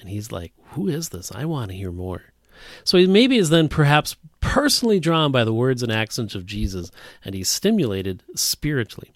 And 0.00 0.08
he's 0.08 0.30
like, 0.30 0.52
Who 0.70 0.88
is 0.88 1.08
this? 1.10 1.32
I 1.32 1.44
want 1.44 1.70
to 1.70 1.76
hear 1.76 1.92
more. 1.92 2.24
So 2.84 2.98
he 2.98 3.06
maybe 3.06 3.36
is 3.36 3.50
then 3.50 3.68
perhaps 3.68 4.16
personally 4.40 5.00
drawn 5.00 5.32
by 5.32 5.44
the 5.44 5.52
words 5.52 5.82
and 5.82 5.92
accents 5.92 6.34
of 6.34 6.46
Jesus, 6.46 6.90
and 7.24 7.34
he's 7.34 7.48
stimulated 7.48 8.22
spiritually. 8.34 9.12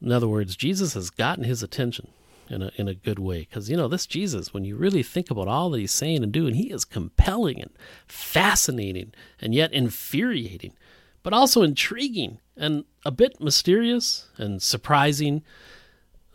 In 0.00 0.10
other 0.10 0.28
words, 0.28 0.56
Jesus 0.56 0.94
has 0.94 1.10
gotten 1.10 1.44
his 1.44 1.62
attention 1.62 2.08
in 2.48 2.62
a, 2.62 2.70
in 2.76 2.88
a 2.88 2.94
good 2.94 3.18
way. 3.18 3.40
Because, 3.40 3.70
you 3.70 3.76
know, 3.76 3.88
this 3.88 4.06
Jesus, 4.06 4.52
when 4.52 4.64
you 4.64 4.76
really 4.76 5.02
think 5.02 5.30
about 5.30 5.48
all 5.48 5.70
that 5.70 5.78
he's 5.78 5.92
saying 5.92 6.22
and 6.22 6.32
doing, 6.32 6.54
he 6.54 6.70
is 6.70 6.84
compelling 6.84 7.60
and 7.60 7.70
fascinating 8.06 9.12
and 9.40 9.54
yet 9.54 9.72
infuriating 9.72 10.74
but 11.22 11.32
also 11.32 11.62
intriguing 11.62 12.38
and 12.56 12.84
a 13.04 13.10
bit 13.10 13.40
mysterious 13.40 14.28
and 14.36 14.62
surprising. 14.62 15.42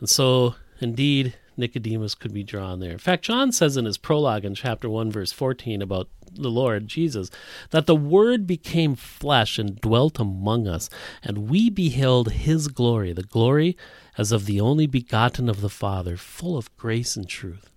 And 0.00 0.08
so, 0.08 0.54
indeed, 0.80 1.34
Nicodemus 1.56 2.14
could 2.14 2.32
be 2.32 2.44
drawn 2.44 2.80
there. 2.80 2.92
In 2.92 2.98
fact, 2.98 3.24
John 3.24 3.52
says 3.52 3.76
in 3.76 3.84
his 3.84 3.98
prologue 3.98 4.44
in 4.44 4.54
chapter 4.54 4.88
1, 4.88 5.10
verse 5.10 5.32
14, 5.32 5.82
about 5.82 6.08
the 6.32 6.50
Lord 6.50 6.86
Jesus, 6.86 7.30
that 7.70 7.86
the 7.86 7.96
Word 7.96 8.46
became 8.46 8.94
flesh 8.94 9.58
and 9.58 9.80
dwelt 9.80 10.20
among 10.20 10.68
us, 10.68 10.88
and 11.22 11.50
we 11.50 11.68
beheld 11.68 12.32
his 12.32 12.68
glory, 12.68 13.12
the 13.12 13.22
glory 13.22 13.76
as 14.16 14.30
of 14.30 14.46
the 14.46 14.60
only 14.60 14.86
begotten 14.86 15.48
of 15.48 15.60
the 15.60 15.68
Father, 15.68 16.16
full 16.16 16.56
of 16.56 16.74
grace 16.76 17.16
and 17.16 17.28
truth. 17.28 17.70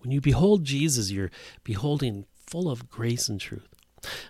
When 0.00 0.10
you 0.10 0.20
behold 0.20 0.64
Jesus, 0.64 1.10
you're 1.10 1.30
beholding 1.64 2.26
full 2.46 2.70
of 2.70 2.88
grace 2.88 3.28
and 3.28 3.40
truth. 3.40 3.67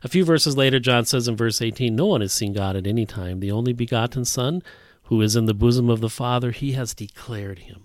A 0.02 0.08
few 0.08 0.24
verses 0.24 0.56
later, 0.56 0.78
John 0.78 1.04
says 1.04 1.28
in 1.28 1.36
verse 1.36 1.60
18, 1.60 1.94
No 1.94 2.06
one 2.06 2.20
has 2.20 2.32
seen 2.32 2.52
God 2.52 2.76
at 2.76 2.86
any 2.86 3.06
time. 3.06 3.40
The 3.40 3.52
only 3.52 3.72
begotten 3.72 4.24
Son, 4.24 4.62
who 5.04 5.20
is 5.22 5.36
in 5.36 5.46
the 5.46 5.54
bosom 5.54 5.88
of 5.90 6.00
the 6.00 6.10
Father, 6.10 6.50
he 6.50 6.72
has 6.72 6.94
declared 6.94 7.60
him. 7.60 7.84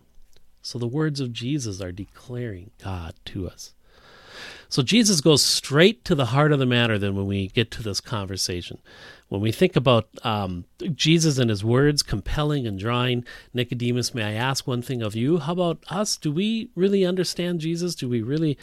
So 0.61 0.79
the 0.79 0.87
words 0.87 1.19
of 1.19 1.33
Jesus 1.33 1.81
are 1.81 1.91
declaring 1.91 2.71
God 2.81 3.15
to 3.25 3.47
us. 3.47 3.72
So 4.73 4.81
Jesus 4.81 5.21
goes 5.21 5.43
straight 5.43 6.03
to 6.05 6.15
the 6.15 6.25
heart 6.25 6.51
of 6.51 6.57
the 6.57 6.65
matter 6.65 6.97
then 6.97 7.15
when 7.15 7.27
we 7.27 7.49
get 7.49 7.69
to 7.69 7.83
this 7.83 8.01
conversation. 8.01 8.79
When 9.29 9.39
we 9.39 9.51
think 9.51 9.75
about 9.75 10.09
um, 10.23 10.65
Jesus 10.95 11.37
and 11.37 11.51
his 11.51 11.63
words 11.63 12.01
compelling 12.01 12.65
and 12.65 12.79
drawing 12.79 13.23
Nicodemus, 13.53 14.15
may 14.15 14.23
I 14.23 14.31
ask 14.31 14.65
one 14.65 14.81
thing 14.81 15.03
of 15.03 15.13
you? 15.13 15.37
How 15.37 15.53
about 15.53 15.83
us? 15.91 16.17
Do 16.17 16.31
we 16.31 16.71
really 16.73 17.05
understand 17.05 17.59
Jesus? 17.59 17.93
Do 17.93 18.09
we 18.09 18.23
really 18.23 18.57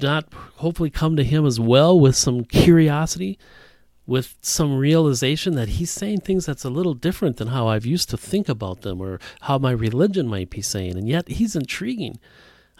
not 0.00 0.32
hopefully 0.58 0.88
come 0.88 1.16
to 1.16 1.24
him 1.24 1.44
as 1.44 1.58
well 1.58 1.98
with 1.98 2.14
some 2.14 2.44
curiosity? 2.44 3.36
with 4.08 4.36
some 4.40 4.78
realization 4.78 5.56
that 5.56 5.66
he's 5.66 5.90
saying 5.90 6.20
things 6.20 6.46
that's 6.46 6.64
a 6.64 6.70
little 6.70 6.94
different 6.94 7.38
than 7.38 7.48
how 7.48 7.66
I've 7.66 7.84
used 7.84 8.08
to 8.10 8.16
think 8.16 8.48
about 8.48 8.82
them 8.82 9.00
or 9.00 9.18
how 9.40 9.58
my 9.58 9.72
religion 9.72 10.28
might 10.28 10.48
be 10.48 10.62
saying. 10.62 10.96
And 10.96 11.08
yet 11.08 11.26
he's 11.26 11.56
intriguing. 11.56 12.20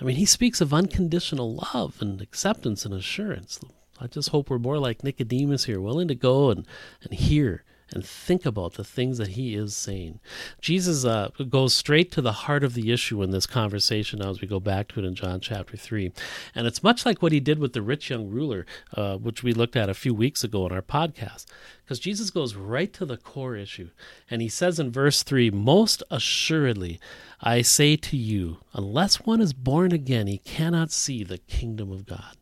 I 0.01 0.05
mean, 0.05 0.17
he 0.17 0.27
speaks 0.27 0.61
of 0.61 0.75
unconditional 0.75 1.55
love 1.75 1.97
and 2.01 2.21
acceptance 2.21 2.85
and 2.85 2.93
assurance. 2.93 3.59
I 4.01 4.07
just 4.07 4.29
hope 4.29 4.51
we're 4.51 4.59
more 4.59 4.79
like 4.79 5.03
Nicodemus 5.03 5.65
here, 5.65 5.81
willing 5.81 6.09
to 6.09 6.15
go 6.15 6.51
and, 6.51 6.67
and 7.03 7.15
hear 7.15 7.65
and 7.93 8.05
think 8.05 8.45
about 8.45 8.75
the 8.75 8.85
things 8.85 9.19
that 9.19 9.29
he 9.29 9.55
is 9.55 9.77
saying. 9.77 10.21
Jesus 10.61 11.05
uh, 11.05 11.31
goes 11.49 11.75
straight 11.75 12.11
to 12.13 12.21
the 12.21 12.33
heart 12.33 12.65
of 12.65 12.75
the 12.75 12.93
issue 12.93 13.23
in 13.23 13.31
this 13.31 13.47
conversation 13.47 14.19
now 14.19 14.31
as 14.31 14.41
we 14.41 14.49
go 14.49 14.61
back 14.61 14.89
to 14.89 15.01
it 15.01 15.05
in 15.07 15.15
John 15.15 15.41
chapter 15.41 15.77
3. 15.77 16.13
And 16.55 16.67
it's 16.67 16.83
much 16.83 17.07
like 17.07 17.23
what 17.23 17.33
he 17.33 17.41
did 17.41 17.59
with 17.59 17.73
the 17.73 17.83
rich 17.83 18.11
young 18.11 18.29
ruler, 18.29 18.67
uh, 18.95 19.17
which 19.17 19.43
we 19.43 19.53
looked 19.53 19.77
at 19.77 19.89
a 19.89 19.95
few 19.95 20.15
weeks 20.15 20.43
ago 20.43 20.67
in 20.67 20.73
our 20.73 20.83
podcast. 20.83 21.47
Because 21.85 22.01
Jesus 22.01 22.31
goes 22.31 22.57
right 22.57 22.93
to 22.95 23.07
the 23.07 23.17
core 23.17 23.55
issue. 23.55 23.91
And 24.29 24.43
he 24.43 24.49
says 24.49 24.81
in 24.81 24.91
verse 24.91 25.23
3 25.23 25.51
Most 25.51 26.03
assuredly, 26.11 26.99
I 27.41 27.63
say 27.63 27.97
to 27.97 28.17
you, 28.17 28.59
unless 28.73 29.25
one 29.27 29.41
is 29.41 29.53
born 29.53 29.93
again, 29.93 30.27
he 30.27 30.39
cannot 30.39 30.91
see 30.91 31.23
the 31.23 31.39
kingdom 31.39 31.93
of 31.93 32.07
God. 32.07 32.37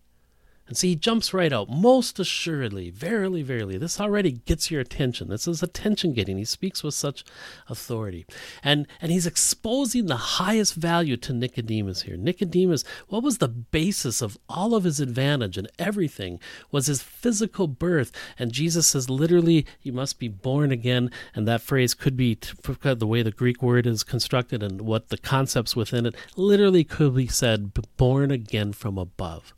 And 0.66 0.77
see, 0.77 0.90
he 0.90 0.96
jumps 0.96 1.35
right 1.35 1.53
out. 1.53 1.68
Most 1.68 2.18
assuredly, 2.18 2.88
verily, 2.88 3.42
verily. 3.42 3.77
This 3.77 4.00
already 4.00 4.33
gets 4.33 4.70
your 4.70 4.81
attention. 4.81 5.29
This 5.29 5.46
is 5.46 5.62
attention 5.62 6.14
getting. 6.14 6.38
He 6.38 6.44
speaks 6.46 6.83
with 6.83 6.94
such 6.94 7.22
authority. 7.68 8.24
And 8.62 8.87
and 9.03 9.12
he's 9.12 9.27
exposing 9.27 10.07
the 10.07 10.16
highest 10.16 10.74
value 10.74 11.18
to 11.18 11.35
Nicodemus 11.35 12.03
here. 12.03 12.16
Nicodemus, 12.16 12.83
what 13.09 13.22
was 13.22 13.38
the 13.38 13.48
basis 13.48 14.22
of 14.22 14.38
all 14.48 14.74
of 14.74 14.85
his 14.85 15.00
advantage 15.00 15.59
and 15.59 15.68
everything 15.79 16.40
was 16.70 16.87
his 16.87 17.03
physical 17.03 17.68
birth. 17.68 18.11
And 18.38 18.53
Jesus 18.53 18.87
says 18.87 19.11
literally, 19.11 19.66
you 19.83 19.92
must 19.92 20.18
be 20.18 20.29
born 20.29 20.72
again. 20.72 21.11
And 21.35 21.46
that 21.46 21.61
phrase 21.61 21.92
could 21.92 22.16
be 22.16 22.38
the 22.62 23.07
way 23.07 23.22
the 23.22 23.31
Greek 23.31 23.62
word 23.62 23.87
is 23.87 24.03
constructed 24.03 24.62
and 24.62 24.81
what 24.83 25.11
the 25.11 25.18
concepts 25.18 25.77
within 25.77 26.07
it 26.07 26.14
literally 26.37 26.85
could 26.85 27.14
be 27.14 27.27
said 27.27 27.72
born 27.96 28.31
again 28.31 28.72
from 28.72 28.96
above 28.96 29.53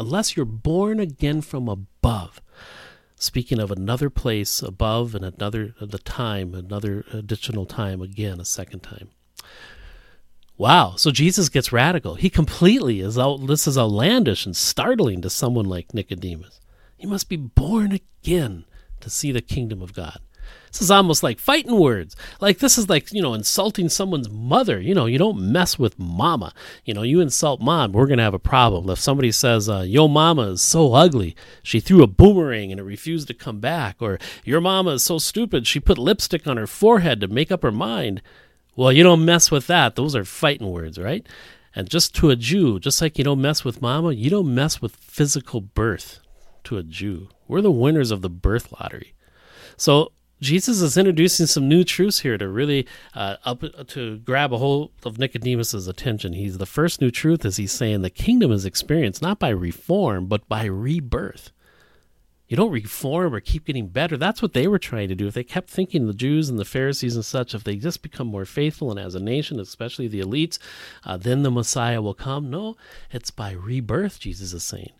unless 0.00 0.34
you're 0.34 0.46
born 0.46 0.98
again 0.98 1.42
from 1.42 1.68
above. 1.68 2.40
Speaking 3.16 3.60
of 3.60 3.70
another 3.70 4.08
place 4.08 4.62
above 4.62 5.14
and 5.14 5.24
another 5.24 5.74
the 5.78 5.98
time, 5.98 6.54
another 6.54 7.04
additional 7.12 7.66
time 7.66 8.00
again, 8.00 8.40
a 8.40 8.46
second 8.46 8.80
time. 8.80 9.10
Wow. 10.56 10.94
So 10.96 11.10
Jesus 11.10 11.50
gets 11.50 11.72
radical. 11.72 12.14
He 12.14 12.30
completely 12.30 13.00
is 13.00 13.18
out. 13.18 13.46
This 13.46 13.66
is 13.66 13.76
outlandish 13.78 14.46
and 14.46 14.56
startling 14.56 15.20
to 15.20 15.30
someone 15.30 15.66
like 15.66 15.92
Nicodemus. 15.92 16.60
He 16.96 17.06
must 17.06 17.28
be 17.28 17.36
born 17.36 17.92
again 17.92 18.64
to 19.00 19.10
see 19.10 19.32
the 19.32 19.42
kingdom 19.42 19.82
of 19.82 19.94
God. 19.94 20.18
This 20.70 20.82
is 20.82 20.90
almost 20.90 21.22
like 21.22 21.38
fighting 21.38 21.78
words. 21.78 22.14
Like 22.40 22.58
this 22.58 22.78
is 22.78 22.88
like, 22.88 23.12
you 23.12 23.20
know, 23.20 23.34
insulting 23.34 23.88
someone's 23.88 24.30
mother. 24.30 24.80
You 24.80 24.94
know, 24.94 25.06
you 25.06 25.18
don't 25.18 25.52
mess 25.52 25.78
with 25.78 25.98
mama. 25.98 26.52
You 26.84 26.94
know, 26.94 27.02
you 27.02 27.20
insult 27.20 27.60
mom, 27.60 27.92
we're 27.92 28.06
going 28.06 28.18
to 28.18 28.24
have 28.24 28.34
a 28.34 28.38
problem. 28.38 28.88
If 28.88 29.00
somebody 29.00 29.32
says, 29.32 29.68
uh, 29.68 29.80
yo 29.80 30.06
mama 30.06 30.52
is 30.52 30.62
so 30.62 30.94
ugly, 30.94 31.34
she 31.62 31.80
threw 31.80 32.02
a 32.02 32.06
boomerang 32.06 32.70
and 32.70 32.80
it 32.80 32.84
refused 32.84 33.28
to 33.28 33.34
come 33.34 33.58
back, 33.58 33.96
or 34.00 34.18
your 34.44 34.60
mama 34.60 34.92
is 34.92 35.02
so 35.02 35.18
stupid, 35.18 35.66
she 35.66 35.80
put 35.80 35.98
lipstick 35.98 36.46
on 36.46 36.56
her 36.56 36.66
forehead 36.66 37.20
to 37.20 37.28
make 37.28 37.50
up 37.50 37.62
her 37.62 37.72
mind. 37.72 38.22
Well, 38.76 38.92
you 38.92 39.02
don't 39.02 39.24
mess 39.24 39.50
with 39.50 39.66
that. 39.66 39.96
Those 39.96 40.14
are 40.14 40.24
fighting 40.24 40.70
words, 40.70 40.98
right? 40.98 41.26
And 41.74 41.88
just 41.88 42.14
to 42.16 42.30
a 42.30 42.36
Jew, 42.36 42.80
just 42.80 43.00
like 43.00 43.18
you 43.18 43.24
don't 43.24 43.40
mess 43.40 43.64
with 43.64 43.82
mama, 43.82 44.12
you 44.12 44.30
don't 44.30 44.54
mess 44.54 44.80
with 44.80 44.96
physical 44.96 45.60
birth 45.60 46.20
to 46.64 46.78
a 46.78 46.82
Jew. 46.82 47.28
We're 47.46 47.60
the 47.60 47.70
winners 47.70 48.10
of 48.10 48.22
the 48.22 48.30
birth 48.30 48.72
lottery. 48.72 49.14
So 49.76 50.12
Jesus 50.40 50.80
is 50.80 50.96
introducing 50.96 51.46
some 51.46 51.68
new 51.68 51.84
truths 51.84 52.20
here 52.20 52.38
to 52.38 52.48
really 52.48 52.86
uh, 53.14 53.36
up 53.44 53.62
to 53.88 54.18
grab 54.18 54.52
a 54.52 54.58
hold 54.58 54.90
of 55.04 55.18
Nicodemus's 55.18 55.86
attention. 55.86 56.32
He's 56.32 56.58
the 56.58 56.66
first 56.66 57.00
new 57.00 57.10
truth 57.10 57.44
is 57.44 57.56
he's 57.56 57.72
saying 57.72 58.02
the 58.02 58.10
kingdom 58.10 58.50
is 58.50 58.64
experienced 58.64 59.20
not 59.20 59.38
by 59.38 59.50
reform 59.50 60.26
but 60.26 60.48
by 60.48 60.64
rebirth. 60.64 61.52
You 62.48 62.56
don't 62.56 62.72
reform 62.72 63.32
or 63.32 63.38
keep 63.38 63.66
getting 63.66 63.86
better. 63.86 64.16
That's 64.16 64.42
what 64.42 64.54
they 64.54 64.66
were 64.66 64.80
trying 64.80 65.08
to 65.08 65.14
do. 65.14 65.28
If 65.28 65.34
they 65.34 65.44
kept 65.44 65.70
thinking 65.70 66.08
the 66.08 66.12
Jews 66.12 66.48
and 66.48 66.58
the 66.58 66.64
Pharisees 66.64 67.14
and 67.14 67.24
such, 67.24 67.54
if 67.54 67.62
they 67.62 67.76
just 67.76 68.02
become 68.02 68.26
more 68.26 68.44
faithful 68.44 68.90
and 68.90 68.98
as 68.98 69.14
a 69.14 69.20
nation, 69.20 69.60
especially 69.60 70.08
the 70.08 70.20
elites, 70.20 70.58
uh, 71.04 71.16
then 71.16 71.44
the 71.44 71.50
Messiah 71.52 72.02
will 72.02 72.12
come. 72.12 72.50
No, 72.50 72.76
it's 73.12 73.30
by 73.30 73.52
rebirth, 73.52 74.18
Jesus 74.18 74.52
is 74.52 74.64
saying. 74.64 74.90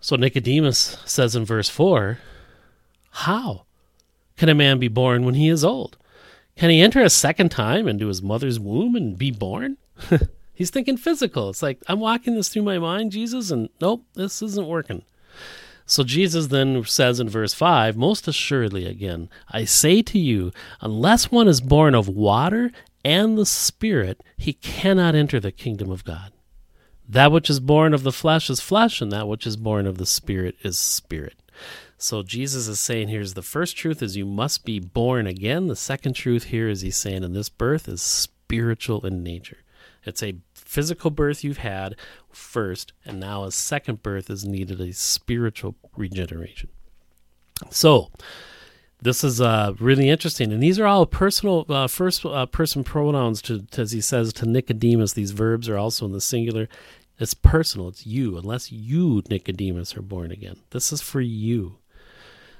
So 0.00 0.16
Nicodemus 0.16 0.98
says 1.04 1.36
in 1.36 1.44
verse 1.44 1.68
4, 1.68 2.18
How? 3.10 3.66
Can 4.36 4.48
a 4.48 4.54
man 4.54 4.78
be 4.78 4.88
born 4.88 5.24
when 5.24 5.34
he 5.34 5.48
is 5.48 5.64
old? 5.64 5.96
Can 6.56 6.70
he 6.70 6.80
enter 6.80 7.00
a 7.00 7.10
second 7.10 7.50
time 7.50 7.88
into 7.88 8.08
his 8.08 8.22
mother's 8.22 8.60
womb 8.60 8.94
and 8.94 9.18
be 9.18 9.30
born? 9.30 9.76
He's 10.54 10.70
thinking 10.70 10.96
physical. 10.96 11.50
It's 11.50 11.62
like, 11.62 11.82
I'm 11.88 12.00
walking 12.00 12.34
this 12.34 12.48
through 12.48 12.62
my 12.62 12.78
mind, 12.78 13.12
Jesus, 13.12 13.50
and 13.50 13.68
nope, 13.80 14.04
this 14.14 14.40
isn't 14.40 14.68
working. 14.68 15.02
So 15.86 16.04
Jesus 16.04 16.46
then 16.46 16.84
says 16.84 17.20
in 17.20 17.28
verse 17.28 17.52
5 17.52 17.96
Most 17.96 18.28
assuredly, 18.28 18.86
again, 18.86 19.28
I 19.50 19.64
say 19.64 20.00
to 20.02 20.18
you, 20.18 20.52
unless 20.80 21.30
one 21.30 21.48
is 21.48 21.60
born 21.60 21.94
of 21.94 22.08
water 22.08 22.70
and 23.04 23.36
the 23.36 23.44
Spirit, 23.44 24.22
he 24.36 24.52
cannot 24.54 25.14
enter 25.14 25.40
the 25.40 25.52
kingdom 25.52 25.90
of 25.90 26.04
God. 26.04 26.32
That 27.06 27.32
which 27.32 27.50
is 27.50 27.60
born 27.60 27.92
of 27.92 28.02
the 28.02 28.12
flesh 28.12 28.48
is 28.48 28.60
flesh, 28.60 29.02
and 29.02 29.12
that 29.12 29.28
which 29.28 29.46
is 29.46 29.56
born 29.56 29.86
of 29.86 29.98
the 29.98 30.06
Spirit 30.06 30.56
is 30.62 30.78
spirit. 30.78 31.34
So 32.04 32.22
Jesus 32.22 32.68
is 32.68 32.80
saying 32.80 33.08
here's 33.08 33.32
the 33.32 33.40
first 33.40 33.78
truth 33.78 34.02
is 34.02 34.14
you 34.14 34.26
must 34.26 34.66
be 34.66 34.78
born 34.78 35.26
again. 35.26 35.68
The 35.68 35.74
second 35.74 36.12
truth 36.12 36.44
here 36.44 36.68
is 36.68 36.82
he's 36.82 36.98
saying 36.98 37.24
in 37.24 37.32
this 37.32 37.48
birth 37.48 37.88
is 37.88 38.02
spiritual 38.02 39.06
in 39.06 39.22
nature. 39.22 39.60
It's 40.04 40.22
a 40.22 40.36
physical 40.52 41.10
birth 41.10 41.42
you've 41.42 41.56
had 41.56 41.96
first, 42.30 42.92
and 43.06 43.18
now 43.18 43.44
a 43.44 43.50
second 43.50 44.02
birth 44.02 44.28
is 44.28 44.44
needed 44.44 44.82
a 44.82 44.92
spiritual 44.92 45.76
regeneration. 45.96 46.68
So, 47.70 48.10
this 49.00 49.24
is 49.24 49.40
uh, 49.40 49.72
really 49.80 50.10
interesting, 50.10 50.52
and 50.52 50.62
these 50.62 50.78
are 50.78 50.86
all 50.86 51.06
personal 51.06 51.64
uh, 51.70 51.88
first 51.88 52.26
uh, 52.26 52.44
person 52.44 52.84
pronouns. 52.84 53.40
To, 53.42 53.64
as 53.78 53.92
he 53.92 54.02
says 54.02 54.34
to 54.34 54.46
Nicodemus, 54.46 55.14
these 55.14 55.30
verbs 55.30 55.70
are 55.70 55.78
also 55.78 56.04
in 56.04 56.12
the 56.12 56.20
singular. 56.20 56.68
It's 57.18 57.32
personal. 57.32 57.88
It's 57.88 58.04
you, 58.04 58.36
unless 58.36 58.70
you, 58.70 59.22
Nicodemus, 59.30 59.96
are 59.96 60.02
born 60.02 60.30
again. 60.30 60.56
This 60.68 60.92
is 60.92 61.00
for 61.00 61.22
you. 61.22 61.78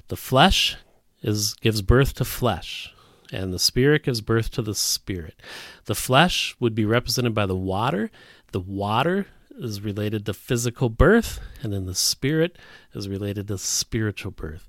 The 0.09 0.17
flesh 0.17 0.77
is 1.23 1.55
gives 1.55 1.83
birth 1.83 2.15
to 2.15 2.25
flesh, 2.25 2.95
and 3.33 3.53
the 3.53 3.59
spirit 3.59 4.05
gives 4.05 4.21
birth 4.21 4.51
to 4.53 4.63
the 4.63 4.75
spirit. 4.75 5.41
The 5.87 5.95
flesh 5.95 6.55
would 6.61 6.75
be 6.75 6.85
represented 6.85 7.35
by 7.35 7.47
the 7.47 7.57
water. 7.57 8.11
The 8.53 8.61
water 8.61 9.27
is 9.59 9.81
related 9.81 10.27
to 10.27 10.35
physical 10.35 10.89
birth, 10.89 11.41
and 11.63 11.73
then 11.73 11.87
the 11.87 11.95
spirit 11.95 12.59
is 12.93 13.09
related 13.09 13.49
to 13.49 13.59
spiritual 13.59 14.33
birth. 14.33 14.67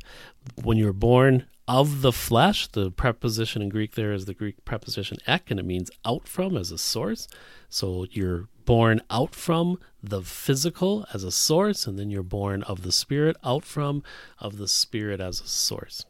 When 0.62 0.78
you're 0.78 0.94
born 0.94 1.48
of 1.68 2.02
the 2.02 2.12
flesh, 2.12 2.68
the 2.68 2.92
preposition 2.92 3.62
in 3.62 3.70
Greek 3.70 3.96
there 3.96 4.14
is 4.14 4.26
the 4.26 4.34
Greek 4.34 4.64
preposition 4.66 5.18
ek, 5.28 5.52
and 5.52 5.60
it 5.60 5.66
means 5.66 5.90
out 6.06 6.28
from 6.28 6.56
as 6.56 6.72
a 6.72 6.78
source. 6.78 7.28
So 7.70 8.06
you're 8.12 8.48
born 8.66 9.02
out 9.10 9.36
from 9.36 9.80
the 10.02 10.22
physical 10.22 11.06
as 11.14 11.24
a 11.24 11.32
source, 11.32 11.88
and 11.88 11.98
then 11.98 12.10
you're 12.10 12.24
born 12.24 12.64
of 12.64 12.84
the 12.84 12.92
spirit 12.92 13.36
out 13.44 13.64
from 13.64 14.04
of 14.40 14.58
the 14.58 14.68
spirit 14.68 15.20
as 15.20 15.42
a 15.42 15.48
source. 15.48 16.06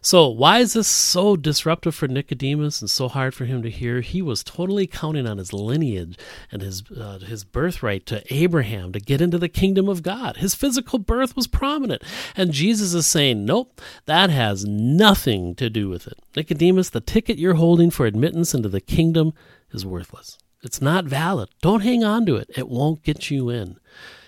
So, 0.00 0.28
why 0.28 0.58
is 0.60 0.72
this 0.72 0.88
so 0.88 1.36
disruptive 1.36 1.94
for 1.94 2.08
Nicodemus 2.08 2.80
and 2.80 2.88
so 2.88 3.08
hard 3.08 3.34
for 3.34 3.44
him 3.44 3.62
to 3.62 3.70
hear? 3.70 4.00
He 4.00 4.22
was 4.22 4.42
totally 4.42 4.86
counting 4.86 5.26
on 5.26 5.38
his 5.38 5.52
lineage 5.52 6.16
and 6.50 6.62
his 6.62 6.82
uh, 6.90 7.18
his 7.18 7.44
birthright 7.44 8.06
to 8.06 8.22
Abraham 8.32 8.92
to 8.92 9.00
get 9.00 9.20
into 9.20 9.38
the 9.38 9.48
kingdom 9.48 9.88
of 9.88 10.02
God. 10.02 10.38
His 10.38 10.54
physical 10.54 10.98
birth 10.98 11.36
was 11.36 11.46
prominent, 11.46 12.02
and 12.36 12.52
Jesus 12.52 12.94
is 12.94 13.06
saying, 13.06 13.44
"Nope, 13.44 13.80
that 14.06 14.30
has 14.30 14.64
nothing 14.64 15.54
to 15.56 15.68
do 15.68 15.88
with 15.88 16.06
it." 16.06 16.18
Nicodemus, 16.36 16.90
the 16.90 17.00
ticket 17.00 17.38
you're 17.38 17.54
holding 17.54 17.90
for 17.90 18.06
admittance 18.06 18.54
into 18.54 18.68
the 18.68 18.80
kingdom 18.80 19.32
is 19.72 19.84
worthless. 19.84 20.38
It's 20.62 20.82
not 20.82 21.04
valid. 21.04 21.50
Don't 21.62 21.82
hang 21.82 22.02
on 22.02 22.26
to 22.26 22.36
it. 22.36 22.50
It 22.56 22.68
won't 22.68 23.02
get 23.02 23.30
you 23.30 23.48
in. 23.48 23.78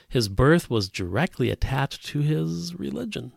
His 0.08 0.28
birth 0.28 0.68
was 0.70 0.88
directly 0.88 1.50
attached 1.50 2.04
to 2.06 2.20
his 2.20 2.74
religion. 2.78 3.32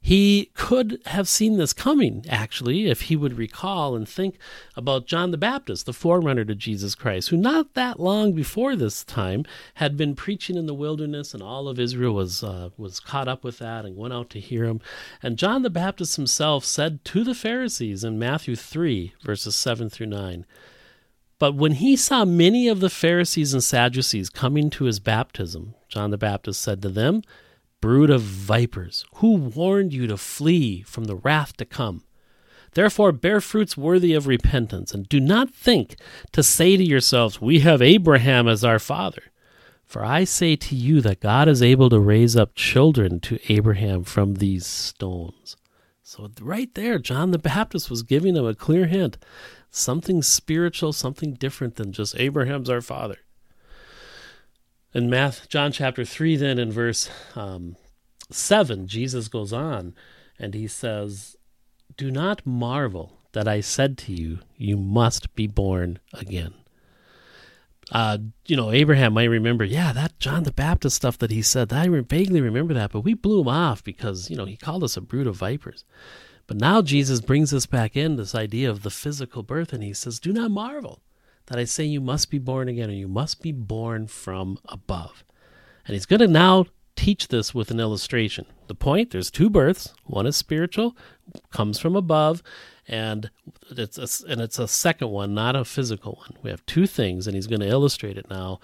He 0.00 0.50
could 0.54 1.00
have 1.06 1.28
seen 1.28 1.56
this 1.58 1.72
coming, 1.72 2.24
actually, 2.28 2.88
if 2.88 3.02
he 3.02 3.16
would 3.16 3.36
recall 3.36 3.94
and 3.94 4.08
think 4.08 4.38
about 4.76 5.06
John 5.06 5.30
the 5.30 5.36
Baptist, 5.36 5.84
the 5.84 5.92
forerunner 5.92 6.44
to 6.46 6.54
Jesus 6.54 6.94
Christ, 6.94 7.28
who 7.28 7.36
not 7.36 7.74
that 7.74 8.00
long 8.00 8.32
before 8.32 8.76
this 8.76 9.04
time 9.04 9.44
had 9.74 9.96
been 9.96 10.14
preaching 10.14 10.56
in 10.56 10.66
the 10.66 10.74
wilderness, 10.74 11.34
and 11.34 11.42
all 11.42 11.68
of 11.68 11.78
Israel 11.78 12.14
was 12.14 12.42
uh, 12.42 12.70
was 12.76 12.98
caught 13.00 13.28
up 13.28 13.44
with 13.44 13.58
that 13.58 13.84
and 13.84 13.96
went 13.96 14.14
out 14.14 14.30
to 14.30 14.40
hear 14.40 14.64
him. 14.64 14.80
And 15.22 15.36
John 15.36 15.62
the 15.62 15.70
Baptist 15.70 16.16
himself 16.16 16.64
said 16.64 17.04
to 17.06 17.22
the 17.22 17.34
Pharisees 17.34 18.04
in 18.04 18.18
Matthew 18.18 18.56
three 18.56 19.12
verses 19.22 19.54
seven 19.54 19.90
through 19.90 20.06
nine. 20.06 20.46
But 21.38 21.54
when 21.54 21.72
he 21.72 21.94
saw 21.96 22.24
many 22.24 22.68
of 22.68 22.80
the 22.80 22.90
Pharisees 22.90 23.52
and 23.52 23.62
Sadducees 23.62 24.28
coming 24.28 24.70
to 24.70 24.84
his 24.84 24.98
baptism, 24.98 25.74
John 25.88 26.10
the 26.10 26.18
Baptist 26.18 26.60
said 26.60 26.82
to 26.82 26.88
them, 26.88 27.22
Brood 27.80 28.10
of 28.10 28.22
vipers, 28.22 29.04
who 29.16 29.34
warned 29.34 29.92
you 29.92 30.08
to 30.08 30.16
flee 30.16 30.82
from 30.82 31.04
the 31.04 31.14
wrath 31.14 31.56
to 31.58 31.64
come? 31.64 32.02
Therefore, 32.72 33.12
bear 33.12 33.40
fruits 33.40 33.76
worthy 33.76 34.14
of 34.14 34.26
repentance, 34.26 34.92
and 34.92 35.08
do 35.08 35.20
not 35.20 35.54
think 35.54 35.96
to 36.32 36.42
say 36.42 36.76
to 36.76 36.84
yourselves, 36.84 37.40
We 37.40 37.60
have 37.60 37.80
Abraham 37.80 38.48
as 38.48 38.64
our 38.64 38.78
father. 38.78 39.22
For 39.84 40.04
I 40.04 40.24
say 40.24 40.54
to 40.56 40.74
you 40.74 41.00
that 41.00 41.20
God 41.20 41.48
is 41.48 41.62
able 41.62 41.88
to 41.88 41.98
raise 41.98 42.36
up 42.36 42.54
children 42.54 43.20
to 43.20 43.38
Abraham 43.50 44.04
from 44.04 44.34
these 44.34 44.66
stones. 44.66 45.56
So, 46.02 46.30
right 46.40 46.72
there, 46.74 46.98
John 46.98 47.30
the 47.30 47.38
Baptist 47.38 47.90
was 47.90 48.02
giving 48.02 48.34
them 48.34 48.46
a 48.46 48.54
clear 48.54 48.86
hint 48.86 49.18
something 49.70 50.22
spiritual, 50.22 50.92
something 50.92 51.34
different 51.34 51.76
than 51.76 51.92
just 51.92 52.18
Abraham's 52.18 52.70
our 52.70 52.80
father. 52.80 53.18
In 54.94 55.10
Math, 55.10 55.48
John 55.48 55.72
chapter 55.72 56.04
3, 56.04 56.36
then 56.36 56.58
in 56.58 56.72
verse 56.72 57.10
um, 57.36 57.76
7, 58.30 58.86
Jesus 58.86 59.28
goes 59.28 59.52
on 59.52 59.94
and 60.38 60.54
he 60.54 60.66
says, 60.66 61.36
Do 61.96 62.10
not 62.10 62.46
marvel 62.46 63.18
that 63.32 63.46
I 63.46 63.60
said 63.60 63.98
to 63.98 64.12
you, 64.12 64.40
You 64.56 64.76
must 64.76 65.34
be 65.34 65.46
born 65.46 65.98
again 66.14 66.54
uh, 67.90 68.18
you 68.46 68.56
know, 68.56 68.70
Abraham 68.70 69.14
might 69.14 69.24
remember, 69.24 69.64
yeah, 69.64 69.92
that 69.92 70.18
John 70.20 70.42
the 70.42 70.52
Baptist 70.52 70.96
stuff 70.96 71.18
that 71.18 71.30
he 71.30 71.42
said, 71.42 71.72
I 71.72 71.88
vaguely 71.88 72.40
remember 72.40 72.74
that, 72.74 72.92
but 72.92 73.00
we 73.00 73.14
blew 73.14 73.40
him 73.40 73.48
off 73.48 73.82
because, 73.82 74.30
you 74.30 74.36
know, 74.36 74.44
he 74.44 74.56
called 74.56 74.84
us 74.84 74.96
a 74.96 75.00
brood 75.00 75.26
of 75.26 75.36
vipers. 75.36 75.84
But 76.48 76.56
now 76.56 76.82
Jesus 76.82 77.20
brings 77.20 77.54
us 77.54 77.66
back 77.66 77.94
in 77.94 78.16
this 78.16 78.34
idea 78.34 78.68
of 78.68 78.82
the 78.82 78.90
physical 78.90 79.44
birth, 79.44 79.72
and 79.72 79.84
he 79.84 79.92
says, 79.92 80.18
Do 80.18 80.32
not 80.32 80.50
marvel 80.50 81.00
that 81.46 81.58
I 81.58 81.64
say 81.64 81.84
you 81.84 82.00
must 82.00 82.30
be 82.30 82.38
born 82.38 82.68
again, 82.68 82.90
or 82.90 82.94
you 82.94 83.06
must 83.06 83.42
be 83.42 83.52
born 83.52 84.06
from 84.06 84.58
above. 84.64 85.24
And 85.86 85.94
he's 85.94 86.06
going 86.06 86.20
to 86.20 86.26
now 86.26 86.66
teach 86.96 87.28
this 87.28 87.54
with 87.54 87.70
an 87.70 87.78
illustration. 87.78 88.46
The 88.66 88.74
point 88.74 89.10
there's 89.10 89.30
two 89.30 89.48
births, 89.50 89.94
one 90.04 90.26
is 90.26 90.36
spiritual, 90.36 90.96
comes 91.50 91.78
from 91.78 91.94
above, 91.94 92.42
and 92.86 93.30
it's 93.70 93.98
a, 93.98 94.30
and 94.30 94.40
it's 94.40 94.58
a 94.58 94.66
second 94.66 95.08
one, 95.10 95.34
not 95.34 95.54
a 95.54 95.64
physical 95.64 96.14
one. 96.14 96.38
We 96.42 96.50
have 96.50 96.64
two 96.64 96.86
things, 96.86 97.26
and 97.26 97.36
he's 97.36 97.46
going 97.46 97.60
to 97.60 97.68
illustrate 97.68 98.16
it 98.16 98.28
now 98.30 98.58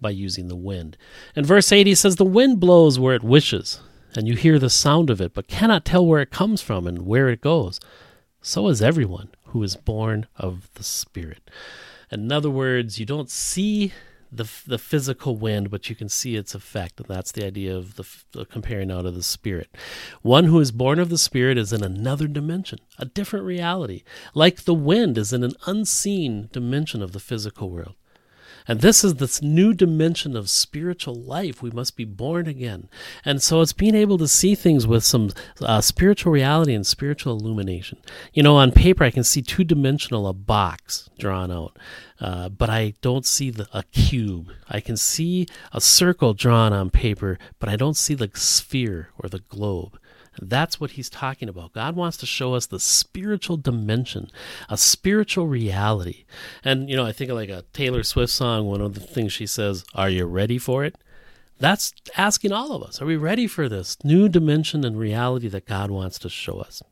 by 0.00 0.10
using 0.10 0.48
the 0.48 0.56
wind. 0.56 0.96
And 1.36 1.46
verse 1.46 1.70
8, 1.70 1.86
he 1.86 1.94
says, 1.94 2.16
The 2.16 2.24
wind 2.24 2.58
blows 2.58 2.98
where 2.98 3.14
it 3.14 3.22
wishes, 3.22 3.80
and 4.14 4.26
you 4.26 4.34
hear 4.34 4.58
the 4.58 4.70
sound 4.70 5.10
of 5.10 5.20
it, 5.20 5.34
but 5.34 5.48
cannot 5.48 5.84
tell 5.84 6.06
where 6.06 6.20
it 6.20 6.30
comes 6.30 6.60
from 6.60 6.86
and 6.86 7.06
where 7.06 7.28
it 7.28 7.40
goes. 7.40 7.80
So 8.40 8.68
is 8.68 8.80
everyone 8.80 9.30
who 9.46 9.62
is 9.62 9.76
born 9.76 10.26
of 10.36 10.70
the 10.74 10.84
Spirit. 10.84 11.50
In 12.10 12.30
other 12.32 12.50
words, 12.50 12.98
you 12.98 13.06
don't 13.06 13.30
see 13.30 13.92
the 14.30 14.48
the 14.66 14.78
physical 14.78 15.36
wind, 15.36 15.70
but 15.70 15.88
you 15.88 15.96
can 15.96 16.08
see 16.08 16.36
its 16.36 16.54
effect, 16.54 17.00
and 17.00 17.08
that's 17.08 17.32
the 17.32 17.46
idea 17.46 17.74
of 17.76 17.96
the, 17.96 18.04
the, 18.32 18.44
comparing 18.44 18.90
out 18.90 19.06
of 19.06 19.14
the 19.14 19.22
spirit. 19.22 19.74
One 20.22 20.44
who 20.44 20.60
is 20.60 20.70
born 20.72 20.98
of 20.98 21.08
the 21.08 21.18
spirit 21.18 21.58
is 21.58 21.72
in 21.72 21.82
another 21.82 22.26
dimension, 22.26 22.78
a 22.98 23.06
different 23.06 23.46
reality, 23.46 24.02
like 24.34 24.64
the 24.64 24.74
wind 24.74 25.16
is 25.18 25.32
in 25.32 25.44
an 25.44 25.54
unseen 25.66 26.48
dimension 26.52 27.02
of 27.02 27.12
the 27.12 27.20
physical 27.20 27.70
world. 27.70 27.94
And 28.68 28.82
this 28.82 29.02
is 29.02 29.14
this 29.14 29.40
new 29.40 29.72
dimension 29.72 30.36
of 30.36 30.50
spiritual 30.50 31.14
life. 31.14 31.62
We 31.62 31.70
must 31.70 31.96
be 31.96 32.04
born 32.04 32.46
again. 32.46 32.88
And 33.24 33.42
so 33.42 33.62
it's 33.62 33.72
being 33.72 33.94
able 33.94 34.18
to 34.18 34.28
see 34.28 34.54
things 34.54 34.86
with 34.86 35.02
some 35.04 35.30
uh, 35.62 35.80
spiritual 35.80 36.32
reality 36.32 36.74
and 36.74 36.86
spiritual 36.86 37.38
illumination. 37.38 37.98
You 38.34 38.42
know, 38.42 38.56
on 38.56 38.70
paper, 38.72 39.04
I 39.04 39.10
can 39.10 39.24
see 39.24 39.40
two 39.40 39.64
dimensional, 39.64 40.28
a 40.28 40.34
box 40.34 41.08
drawn 41.18 41.50
out. 41.50 41.78
Uh, 42.20 42.48
but 42.48 42.68
I 42.68 42.94
don't 43.00 43.24
see 43.24 43.50
the, 43.50 43.66
a 43.72 43.84
cube. 43.84 44.50
I 44.68 44.80
can 44.80 44.96
see 44.96 45.46
a 45.72 45.80
circle 45.80 46.34
drawn 46.34 46.72
on 46.72 46.90
paper, 46.90 47.38
but 47.58 47.68
I 47.68 47.76
don't 47.76 47.96
see 47.96 48.14
the 48.14 48.30
sphere 48.34 49.10
or 49.18 49.28
the 49.28 49.38
globe. 49.38 49.98
That's 50.40 50.80
what 50.80 50.92
he's 50.92 51.10
talking 51.10 51.48
about. 51.48 51.72
God 51.72 51.96
wants 51.96 52.16
to 52.18 52.26
show 52.26 52.54
us 52.54 52.66
the 52.66 52.80
spiritual 52.80 53.56
dimension, 53.56 54.30
a 54.68 54.76
spiritual 54.76 55.46
reality. 55.46 56.24
And, 56.64 56.88
you 56.88 56.96
know, 56.96 57.06
I 57.06 57.12
think 57.12 57.30
of 57.30 57.36
like 57.36 57.48
a 57.48 57.64
Taylor 57.72 58.02
Swift 58.02 58.32
song, 58.32 58.66
one 58.66 58.80
of 58.80 58.94
the 58.94 59.00
things 59.00 59.32
she 59.32 59.46
says, 59.46 59.84
Are 59.94 60.10
you 60.10 60.26
ready 60.26 60.58
for 60.58 60.84
it? 60.84 60.96
That's 61.60 61.92
asking 62.16 62.52
all 62.52 62.72
of 62.72 62.82
us, 62.82 63.02
Are 63.02 63.06
we 63.06 63.16
ready 63.16 63.46
for 63.46 63.68
this 63.68 63.96
new 64.04 64.28
dimension 64.28 64.84
and 64.84 64.98
reality 64.98 65.48
that 65.48 65.66
God 65.66 65.90
wants 65.90 66.18
to 66.20 66.28
show 66.28 66.58
us? 66.58 66.82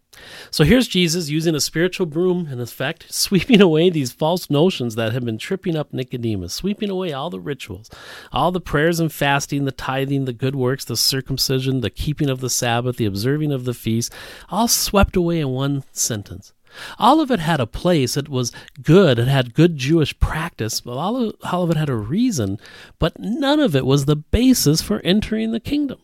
So 0.50 0.64
here's 0.64 0.88
Jesus 0.88 1.28
using 1.28 1.54
a 1.54 1.60
spiritual 1.60 2.06
broom, 2.06 2.48
in 2.50 2.60
effect, 2.60 3.12
sweeping 3.12 3.60
away 3.60 3.90
these 3.90 4.12
false 4.12 4.50
notions 4.50 4.94
that 4.94 5.12
have 5.12 5.24
been 5.24 5.38
tripping 5.38 5.76
up 5.76 5.92
Nicodemus, 5.92 6.54
sweeping 6.54 6.90
away 6.90 7.12
all 7.12 7.30
the 7.30 7.40
rituals, 7.40 7.90
all 8.32 8.52
the 8.52 8.60
prayers 8.60 9.00
and 9.00 9.12
fasting, 9.12 9.64
the 9.64 9.72
tithing, 9.72 10.24
the 10.24 10.32
good 10.32 10.56
works, 10.56 10.84
the 10.84 10.96
circumcision, 10.96 11.80
the 11.80 11.90
keeping 11.90 12.30
of 12.30 12.40
the 12.40 12.50
Sabbath, 12.50 12.96
the 12.96 13.06
observing 13.06 13.52
of 13.52 13.64
the 13.64 13.74
feast, 13.74 14.12
all 14.48 14.68
swept 14.68 15.16
away 15.16 15.40
in 15.40 15.50
one 15.50 15.84
sentence. 15.92 16.52
All 16.98 17.20
of 17.20 17.30
it 17.30 17.40
had 17.40 17.60
a 17.60 17.66
place. 17.66 18.16
It 18.16 18.28
was 18.28 18.52
good. 18.82 19.18
It 19.18 19.28
had 19.28 19.54
good 19.54 19.76
Jewish 19.76 20.18
practice. 20.18 20.82
All 20.84 21.16
of, 21.16 21.34
all 21.50 21.62
of 21.62 21.70
it 21.70 21.76
had 21.76 21.88
a 21.88 21.96
reason, 21.96 22.58
but 22.98 23.18
none 23.18 23.60
of 23.60 23.74
it 23.74 23.86
was 23.86 24.04
the 24.04 24.16
basis 24.16 24.82
for 24.82 25.00
entering 25.00 25.52
the 25.52 25.60
kingdom 25.60 25.98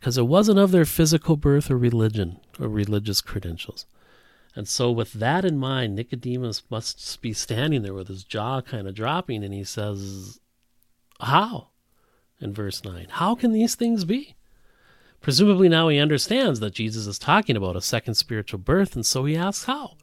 because 0.00 0.16
it 0.16 0.26
wasn't 0.26 0.58
of 0.58 0.70
their 0.70 0.86
physical 0.86 1.36
birth 1.36 1.70
or 1.70 1.76
religion 1.76 2.40
or 2.58 2.68
religious 2.68 3.20
credentials. 3.20 3.84
And 4.56 4.66
so, 4.66 4.90
with 4.90 5.12
that 5.12 5.44
in 5.44 5.58
mind, 5.58 5.94
Nicodemus 5.94 6.62
must 6.70 7.20
be 7.20 7.32
standing 7.34 7.82
there 7.82 7.94
with 7.94 8.08
his 8.08 8.24
jaw 8.24 8.62
kind 8.62 8.88
of 8.88 8.94
dropping, 8.94 9.44
and 9.44 9.54
he 9.54 9.62
says, 9.62 10.40
How? 11.20 11.68
In 12.40 12.54
verse 12.54 12.82
9, 12.82 13.08
how 13.10 13.34
can 13.34 13.52
these 13.52 13.74
things 13.74 14.06
be? 14.06 14.34
Presumably, 15.20 15.68
now 15.68 15.88
he 15.88 15.98
understands 15.98 16.60
that 16.60 16.72
Jesus 16.72 17.06
is 17.06 17.18
talking 17.18 17.54
about 17.54 17.76
a 17.76 17.82
second 17.82 18.14
spiritual 18.14 18.58
birth, 18.58 18.96
and 18.96 19.04
so 19.04 19.26
he 19.26 19.36
asks 19.36 19.66
how. 19.66 19.96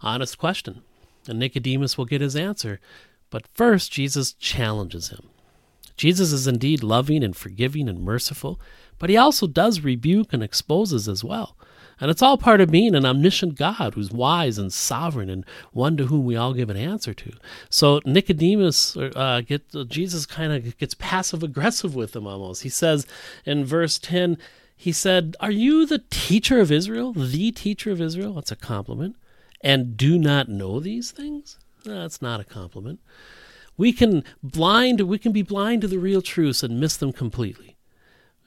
Honest 0.00 0.36
question. 0.36 0.82
And 1.28 1.38
Nicodemus 1.38 1.96
will 1.96 2.04
get 2.04 2.20
his 2.20 2.34
answer. 2.34 2.80
But 3.30 3.46
first, 3.54 3.92
Jesus 3.92 4.32
challenges 4.32 5.10
him. 5.10 5.30
Jesus 5.96 6.32
is 6.32 6.46
indeed 6.46 6.82
loving 6.82 7.22
and 7.22 7.36
forgiving 7.36 7.88
and 7.88 8.00
merciful, 8.00 8.60
but 8.98 9.10
he 9.10 9.16
also 9.16 9.46
does 9.46 9.80
rebuke 9.80 10.32
and 10.32 10.42
exposes 10.42 11.08
as 11.08 11.22
well. 11.22 11.56
And 12.00 12.10
it's 12.10 12.22
all 12.22 12.38
part 12.38 12.60
of 12.60 12.70
being 12.70 12.94
an 12.94 13.04
omniscient 13.04 13.56
God 13.56 13.94
who's 13.94 14.12
wise 14.12 14.56
and 14.56 14.72
sovereign 14.72 15.28
and 15.28 15.44
one 15.72 15.96
to 15.96 16.06
whom 16.06 16.24
we 16.24 16.36
all 16.36 16.54
give 16.54 16.70
an 16.70 16.76
answer 16.76 17.12
to. 17.12 17.32
So 17.70 18.00
Nicodemus, 18.04 18.96
uh, 18.96 19.42
get, 19.44 19.62
uh, 19.74 19.84
Jesus 19.84 20.24
kind 20.24 20.52
of 20.52 20.78
gets 20.78 20.94
passive 20.94 21.42
aggressive 21.42 21.96
with 21.96 22.14
him 22.14 22.26
almost. 22.26 22.62
He 22.62 22.68
says 22.68 23.06
in 23.44 23.64
verse 23.64 23.98
10, 23.98 24.38
he 24.76 24.92
said, 24.92 25.34
Are 25.40 25.50
you 25.50 25.86
the 25.86 26.04
teacher 26.10 26.60
of 26.60 26.70
Israel? 26.70 27.12
The 27.12 27.50
teacher 27.50 27.90
of 27.90 28.00
Israel? 28.00 28.34
That's 28.34 28.52
a 28.52 28.56
compliment. 28.56 29.16
And 29.60 29.96
do 29.96 30.18
not 30.18 30.48
know 30.48 30.78
these 30.78 31.10
things? 31.10 31.58
That's 31.84 32.22
not 32.22 32.38
a 32.38 32.44
compliment. 32.44 33.00
We 33.76 33.92
can 33.92 34.22
blind, 34.40 35.00
we 35.00 35.18
can 35.18 35.32
be 35.32 35.42
blind 35.42 35.82
to 35.82 35.88
the 35.88 35.98
real 35.98 36.22
truths 36.22 36.62
and 36.62 36.78
miss 36.78 36.96
them 36.96 37.12
completely. 37.12 37.76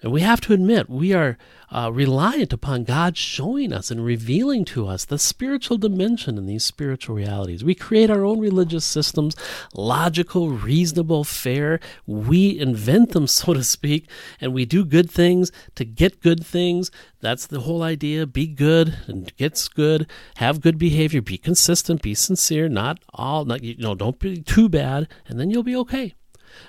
And 0.01 0.11
we 0.11 0.21
have 0.21 0.41
to 0.41 0.53
admit, 0.53 0.89
we 0.89 1.13
are 1.13 1.37
uh, 1.69 1.91
reliant 1.93 2.51
upon 2.51 2.83
God 2.85 3.15
showing 3.15 3.71
us 3.71 3.91
and 3.91 4.03
revealing 4.03 4.65
to 4.65 4.87
us 4.87 5.05
the 5.05 5.19
spiritual 5.19 5.77
dimension 5.77 6.39
in 6.39 6.47
these 6.47 6.63
spiritual 6.63 7.15
realities. 7.15 7.63
We 7.63 7.75
create 7.75 8.09
our 8.09 8.25
own 8.25 8.39
religious 8.39 8.83
systems, 8.83 9.35
logical, 9.75 10.49
reasonable, 10.49 11.23
fair. 11.23 11.79
We 12.07 12.59
invent 12.59 13.11
them, 13.11 13.27
so 13.41 13.53
to 13.53 13.63
speak, 13.63 14.09
and 14.39 14.53
we 14.53 14.65
do 14.65 14.83
good 14.85 15.09
things 15.09 15.51
to 15.75 15.85
get 15.85 16.21
good 16.21 16.43
things. 16.43 16.89
That's 17.19 17.45
the 17.45 17.61
whole 17.61 17.83
idea. 17.83 18.25
Be 18.25 18.47
good 18.47 18.97
and 19.07 19.33
gets 19.37 19.67
good. 19.67 20.09
Have 20.37 20.61
good 20.61 20.79
behavior. 20.79 21.21
Be 21.21 21.37
consistent. 21.37 22.01
Be 22.01 22.15
sincere. 22.15 22.67
Not 22.67 22.99
all, 23.13 23.45
not, 23.45 23.63
you 23.63 23.77
know, 23.77 23.93
don't 23.93 24.17
be 24.17 24.41
too 24.41 24.67
bad, 24.67 25.07
and 25.27 25.39
then 25.39 25.51
you'll 25.51 25.61
be 25.61 25.75
okay. 25.75 26.15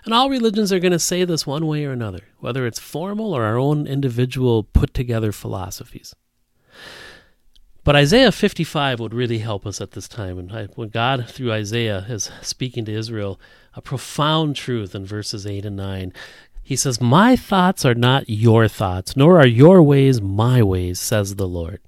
And 0.05 0.13
all 0.13 0.31
religions 0.31 0.73
are 0.73 0.81
going 0.81 0.93
to 0.93 0.99
say 0.99 1.25
this 1.25 1.47
one 1.47 1.67
way 1.67 1.85
or 1.85 1.93
another, 1.93 2.21
whether 2.41 2.67
it's 2.67 2.79
formal 2.79 3.33
or 3.33 3.45
our 3.45 3.57
own 3.57 3.87
individual 3.87 4.65
put 4.65 4.95
together 4.95 5.33
philosophies. 5.33 6.15
But 7.85 7.97
Isaiah 7.97 8.31
55 8.31 9.01
would 9.01 9.15
really 9.15 9.39
help 9.39 9.67
us 9.67 9.81
at 9.81 9.93
this 9.93 10.07
time. 10.07 10.39
And 10.39 10.71
when 10.77 10.89
God, 10.89 11.29
through 11.29 11.53
Isaiah, 11.53 12.07
is 12.09 12.31
speaking 12.41 12.85
to 12.85 12.93
Israel 12.93 13.41
a 13.75 13.83
profound 13.83 14.55
truth 14.55 14.95
in 14.95 15.05
verses 15.05 15.47
8 15.47 15.65
and 15.65 15.77
9, 15.77 16.13
he 16.63 16.77
says, 16.77 17.01
My 17.01 17.35
thoughts 17.35 17.85
are 17.85 17.95
not 17.95 18.31
your 18.31 18.69
thoughts, 18.69 19.17
nor 19.17 19.41
are 19.41 19.47
your 19.47 19.83
ways 19.83 20.21
my 20.21 20.63
ways, 20.63 21.01
says 21.01 21.35
the 21.35 21.49
Lord. 21.49 21.81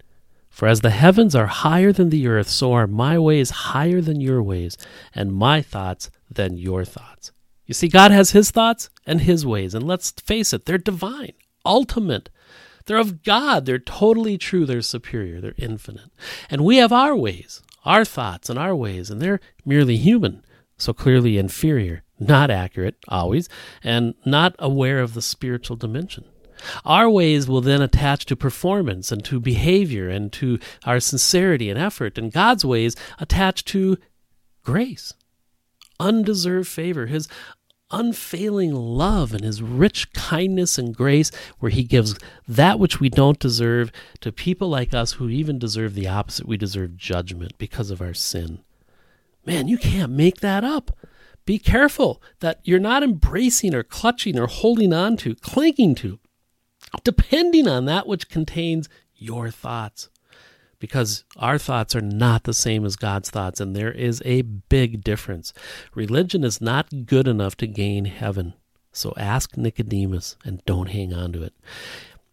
For 0.50 0.66
as 0.66 0.80
the 0.80 0.90
heavens 0.90 1.34
are 1.34 1.46
higher 1.46 1.92
than 1.92 2.10
the 2.10 2.26
earth, 2.26 2.48
so 2.48 2.72
are 2.72 2.86
my 2.86 3.18
ways 3.18 3.50
higher 3.50 4.00
than 4.00 4.20
your 4.20 4.42
ways, 4.42 4.76
and 5.14 5.32
my 5.32 5.62
thoughts 5.62 6.10
than 6.30 6.56
your 6.56 6.84
thoughts. 6.84 7.32
You 7.66 7.74
see, 7.74 7.88
God 7.88 8.10
has 8.10 8.30
His 8.30 8.50
thoughts 8.50 8.90
and 9.06 9.22
His 9.22 9.46
ways, 9.46 9.74
and 9.74 9.86
let's 9.86 10.10
face 10.10 10.52
it, 10.52 10.66
they're 10.66 10.78
divine, 10.78 11.32
ultimate. 11.64 12.28
They're 12.86 12.98
of 12.98 13.22
God. 13.22 13.64
They're 13.64 13.78
totally 13.78 14.36
true. 14.36 14.66
They're 14.66 14.82
superior. 14.82 15.40
They're 15.40 15.54
infinite. 15.56 16.10
And 16.50 16.64
we 16.64 16.76
have 16.76 16.92
our 16.92 17.16
ways, 17.16 17.62
our 17.84 18.04
thoughts, 18.04 18.50
and 18.50 18.58
our 18.58 18.76
ways, 18.76 19.10
and 19.10 19.22
they're 19.22 19.40
merely 19.64 19.96
human, 19.96 20.44
so 20.76 20.92
clearly 20.92 21.38
inferior, 21.38 22.02
not 22.18 22.50
accurate, 22.50 22.96
always, 23.08 23.48
and 23.82 24.14
not 24.26 24.54
aware 24.58 25.00
of 25.00 25.14
the 25.14 25.22
spiritual 25.22 25.76
dimension. 25.76 26.24
Our 26.84 27.10
ways 27.10 27.48
will 27.48 27.60
then 27.60 27.82
attach 27.82 28.26
to 28.26 28.36
performance 28.36 29.10
and 29.10 29.24
to 29.24 29.40
behavior 29.40 30.08
and 30.08 30.32
to 30.34 30.58
our 30.84 31.00
sincerity 31.00 31.70
and 31.70 31.78
effort, 31.78 32.18
and 32.18 32.32
God's 32.32 32.64
ways 32.64 32.96
attach 33.18 33.64
to 33.66 33.96
grace, 34.62 35.14
undeserved 35.98 36.68
favor, 36.68 37.06
His 37.06 37.28
unfailing 37.90 38.74
love 38.74 39.32
and 39.32 39.44
His 39.44 39.62
rich 39.62 40.12
kindness 40.12 40.78
and 40.78 40.94
grace, 40.94 41.30
where 41.58 41.70
He 41.70 41.84
gives 41.84 42.18
that 42.48 42.78
which 42.78 43.00
we 43.00 43.08
don't 43.08 43.38
deserve 43.38 43.90
to 44.20 44.32
people 44.32 44.68
like 44.68 44.94
us 44.94 45.12
who 45.12 45.28
even 45.28 45.58
deserve 45.58 45.94
the 45.94 46.08
opposite. 46.08 46.46
We 46.46 46.56
deserve 46.56 46.96
judgment 46.96 47.58
because 47.58 47.90
of 47.90 48.00
our 48.00 48.14
sin. 48.14 48.60
Man, 49.46 49.68
you 49.68 49.78
can't 49.78 50.12
make 50.12 50.40
that 50.40 50.64
up. 50.64 50.96
Be 51.44 51.58
careful 51.58 52.22
that 52.40 52.60
you're 52.64 52.78
not 52.78 53.02
embracing 53.02 53.74
or 53.74 53.82
clutching 53.82 54.38
or 54.38 54.46
holding 54.46 54.92
on 54.92 55.16
to, 55.18 55.34
clinging 55.34 55.94
to 55.96 56.18
depending 57.02 57.66
on 57.66 57.86
that 57.86 58.06
which 58.06 58.28
contains 58.28 58.88
your 59.16 59.50
thoughts. 59.50 60.08
Because 60.78 61.24
our 61.36 61.58
thoughts 61.58 61.94
are 61.96 62.00
not 62.00 62.44
the 62.44 62.54
same 62.54 62.84
as 62.84 62.96
God's 62.96 63.30
thoughts, 63.30 63.60
and 63.60 63.74
there 63.74 63.92
is 63.92 64.22
a 64.24 64.42
big 64.42 65.02
difference. 65.02 65.52
Religion 65.94 66.44
is 66.44 66.60
not 66.60 67.06
good 67.06 67.28
enough 67.28 67.56
to 67.58 67.66
gain 67.66 68.06
heaven. 68.06 68.54
So 68.92 69.12
ask 69.16 69.56
Nicodemus 69.56 70.36
and 70.44 70.64
don't 70.64 70.90
hang 70.90 71.12
on 71.12 71.32
to 71.32 71.42
it. 71.42 71.54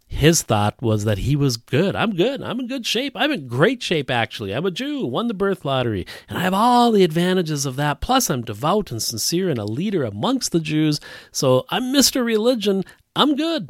His 0.07 0.41
thought 0.41 0.81
was 0.81 1.05
that 1.05 1.19
he 1.19 1.37
was 1.37 1.55
good. 1.55 1.95
I'm 1.95 2.13
good. 2.13 2.43
I'm 2.43 2.59
in 2.59 2.67
good 2.67 2.85
shape. 2.85 3.13
I'm 3.15 3.31
in 3.31 3.47
great 3.47 3.81
shape, 3.81 4.11
actually. 4.11 4.51
I'm 4.51 4.65
a 4.65 4.71
Jew, 4.71 5.05
won 5.05 5.29
the 5.29 5.33
birth 5.33 5.63
lottery, 5.63 6.05
and 6.27 6.37
I 6.37 6.41
have 6.41 6.53
all 6.53 6.91
the 6.91 7.05
advantages 7.05 7.65
of 7.65 7.77
that. 7.77 8.01
Plus, 8.01 8.29
I'm 8.29 8.41
devout 8.41 8.91
and 8.91 9.01
sincere 9.01 9.49
and 9.49 9.57
a 9.57 9.63
leader 9.63 10.03
amongst 10.03 10.51
the 10.51 10.59
Jews. 10.59 10.99
So 11.31 11.65
I'm 11.69 11.93
Mr. 11.93 12.25
Religion. 12.25 12.83
I'm 13.15 13.37
good. 13.37 13.69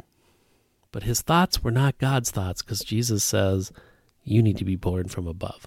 But 0.90 1.04
his 1.04 1.22
thoughts 1.22 1.62
were 1.62 1.70
not 1.70 1.98
God's 1.98 2.32
thoughts 2.32 2.60
because 2.60 2.80
Jesus 2.80 3.22
says, 3.22 3.70
you 4.22 4.42
need 4.42 4.56
to 4.58 4.64
be 4.64 4.76
born 4.76 5.08
from 5.08 5.26
above. 5.26 5.66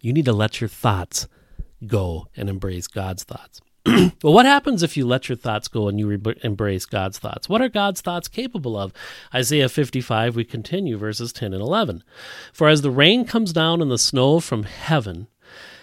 You 0.00 0.12
need 0.12 0.26
to 0.26 0.32
let 0.32 0.60
your 0.60 0.68
thoughts 0.68 1.26
go 1.86 2.28
and 2.36 2.48
embrace 2.48 2.86
God's 2.86 3.24
thoughts. 3.24 3.60
well, 3.86 4.34
what 4.34 4.46
happens 4.46 4.82
if 4.82 4.96
you 4.96 5.06
let 5.06 5.28
your 5.28 5.36
thoughts 5.36 5.68
go 5.68 5.88
and 5.88 5.98
you 5.98 6.06
re- 6.06 6.38
embrace 6.42 6.84
God's 6.84 7.18
thoughts? 7.18 7.48
What 7.48 7.62
are 7.62 7.68
God's 7.68 8.00
thoughts 8.00 8.28
capable 8.28 8.76
of? 8.76 8.92
Isaiah 9.34 9.68
55, 9.68 10.36
we 10.36 10.44
continue 10.44 10.96
verses 10.96 11.32
10 11.32 11.52
and 11.52 11.62
11. 11.62 12.02
For 12.52 12.68
as 12.68 12.82
the 12.82 12.90
rain 12.90 13.24
comes 13.24 13.52
down 13.52 13.80
and 13.80 13.90
the 13.90 13.98
snow 13.98 14.40
from 14.40 14.64
heaven, 14.64 15.28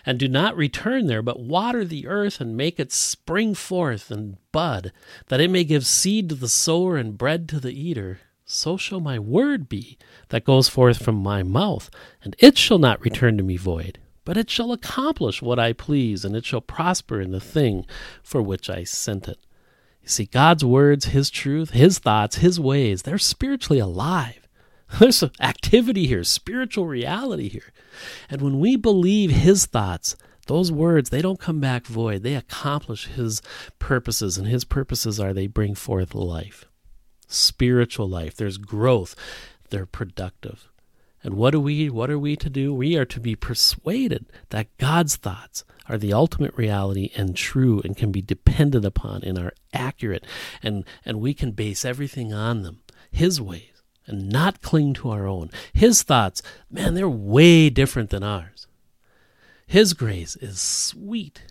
and 0.06 0.20
do 0.20 0.28
not 0.28 0.56
return 0.56 1.08
there, 1.08 1.24
but 1.24 1.40
water 1.40 1.84
the 1.84 2.06
earth 2.06 2.40
and 2.40 2.56
make 2.56 2.80
it 2.80 2.92
spring 2.92 3.56
forth 3.56 4.12
and 4.12 4.38
bud, 4.52 4.92
that 5.28 5.40
it 5.40 5.50
may 5.50 5.64
give 5.64 5.86
seed 5.86 6.30
to 6.30 6.36
the 6.36 6.48
sower 6.48 6.96
and 6.96 7.18
bread 7.18 7.50
to 7.50 7.60
the 7.60 7.74
eater. 7.74 8.20
So 8.46 8.78
shall 8.78 9.00
my 9.00 9.18
word 9.18 9.68
be 9.68 9.98
that 10.30 10.46
goes 10.46 10.70
forth 10.70 11.04
from 11.04 11.16
my 11.16 11.44
mouth, 11.44 11.90
and 12.24 12.36
it 12.40 12.58
shall 12.58 12.78
not 12.78 13.02
return 13.02 13.38
to 13.38 13.44
me 13.44 13.58
void, 13.58 14.00
but 14.24 14.38
it 14.38 14.50
shall 14.50 14.72
accomplish 14.72 15.42
what 15.42 15.60
I 15.60 15.74
please, 15.74 16.24
and 16.24 16.36
it 16.36 16.46
shall 16.46 16.62
prosper 16.62 17.20
in 17.20 17.32
the 17.32 17.40
thing 17.40 17.86
for 18.22 18.42
which 18.42 18.70
I 18.70 18.84
sent 18.84 19.28
it. 19.28 19.40
You 20.04 20.10
see, 20.10 20.26
God's 20.26 20.64
words, 20.64 21.06
His 21.06 21.32
truth, 21.32 21.72
His 21.72 21.98
thoughts, 21.98 22.38
His 22.38 22.60
ways, 22.60 23.02
they're 23.02 23.18
spiritually 23.18 23.80
alive. 23.80 24.48
There's 25.00 25.24
activity 25.42 26.08
here, 26.08 26.24
spiritual 26.24 26.86
reality 26.86 27.50
here. 27.50 27.74
And 28.30 28.42
when 28.42 28.60
we 28.60 28.76
believe 28.76 29.32
his 29.32 29.66
thoughts, 29.66 30.16
those 30.48 30.72
words, 30.72 31.10
they 31.10 31.22
don't 31.22 31.40
come 31.40 31.60
back 31.60 31.88
void. 31.88 32.24
They 32.24 32.36
accomplish 32.36 33.08
his 33.08 33.42
purposes, 33.80 34.38
and 34.38 34.48
his 34.48 34.64
purposes 34.64 35.20
are 35.20 35.34
they 35.34 35.48
bring 35.48 35.74
forth 35.74 36.14
life, 36.14 36.66
spiritual 37.28 38.08
life. 38.08 38.36
There's 38.36 38.58
growth. 38.58 39.16
They're 39.70 39.86
productive. 39.86 40.70
And 41.24 41.34
what 41.34 41.52
do 41.52 41.60
we 41.60 41.90
what 41.90 42.12
are 42.12 42.20
we 42.20 42.36
to 42.36 42.50
do? 42.50 42.74
We 42.74 42.96
are 42.98 43.06
to 43.06 43.20
be 43.20 43.36
persuaded 43.36 44.28
that 44.50 44.76
God's 44.78 45.16
thoughts 45.16 45.64
are 45.90 45.98
the 45.98 46.14
ultimate 46.14 46.56
reality 46.56 47.10
and 47.16 47.36
true 47.36 47.82
and 47.84 47.98
can 47.98 48.12
be 48.12 48.22
depended 48.22 48.86
upon 48.86 49.24
and 49.24 49.40
are 49.40 49.54
accurate 49.74 50.26
and 50.62 50.86
and 51.04 51.20
we 51.20 51.34
can 51.34 51.52
base 51.52 51.84
everything 51.84 52.32
on 52.32 52.62
them. 52.62 52.82
His 53.10 53.42
ways 53.42 53.82
and 54.06 54.30
not 54.30 54.62
cling 54.62 54.94
to 54.96 55.10
our 55.10 55.26
own. 55.26 55.50
His 55.74 56.04
thoughts, 56.04 56.42
man, 56.70 56.94
they're 56.94 57.10
way 57.10 57.72
different 57.72 58.12
than 58.12 58.24
ours. 58.24 58.68
His 59.66 59.94
grace 59.94 60.36
is 60.36 60.62
sweet. 60.62 61.42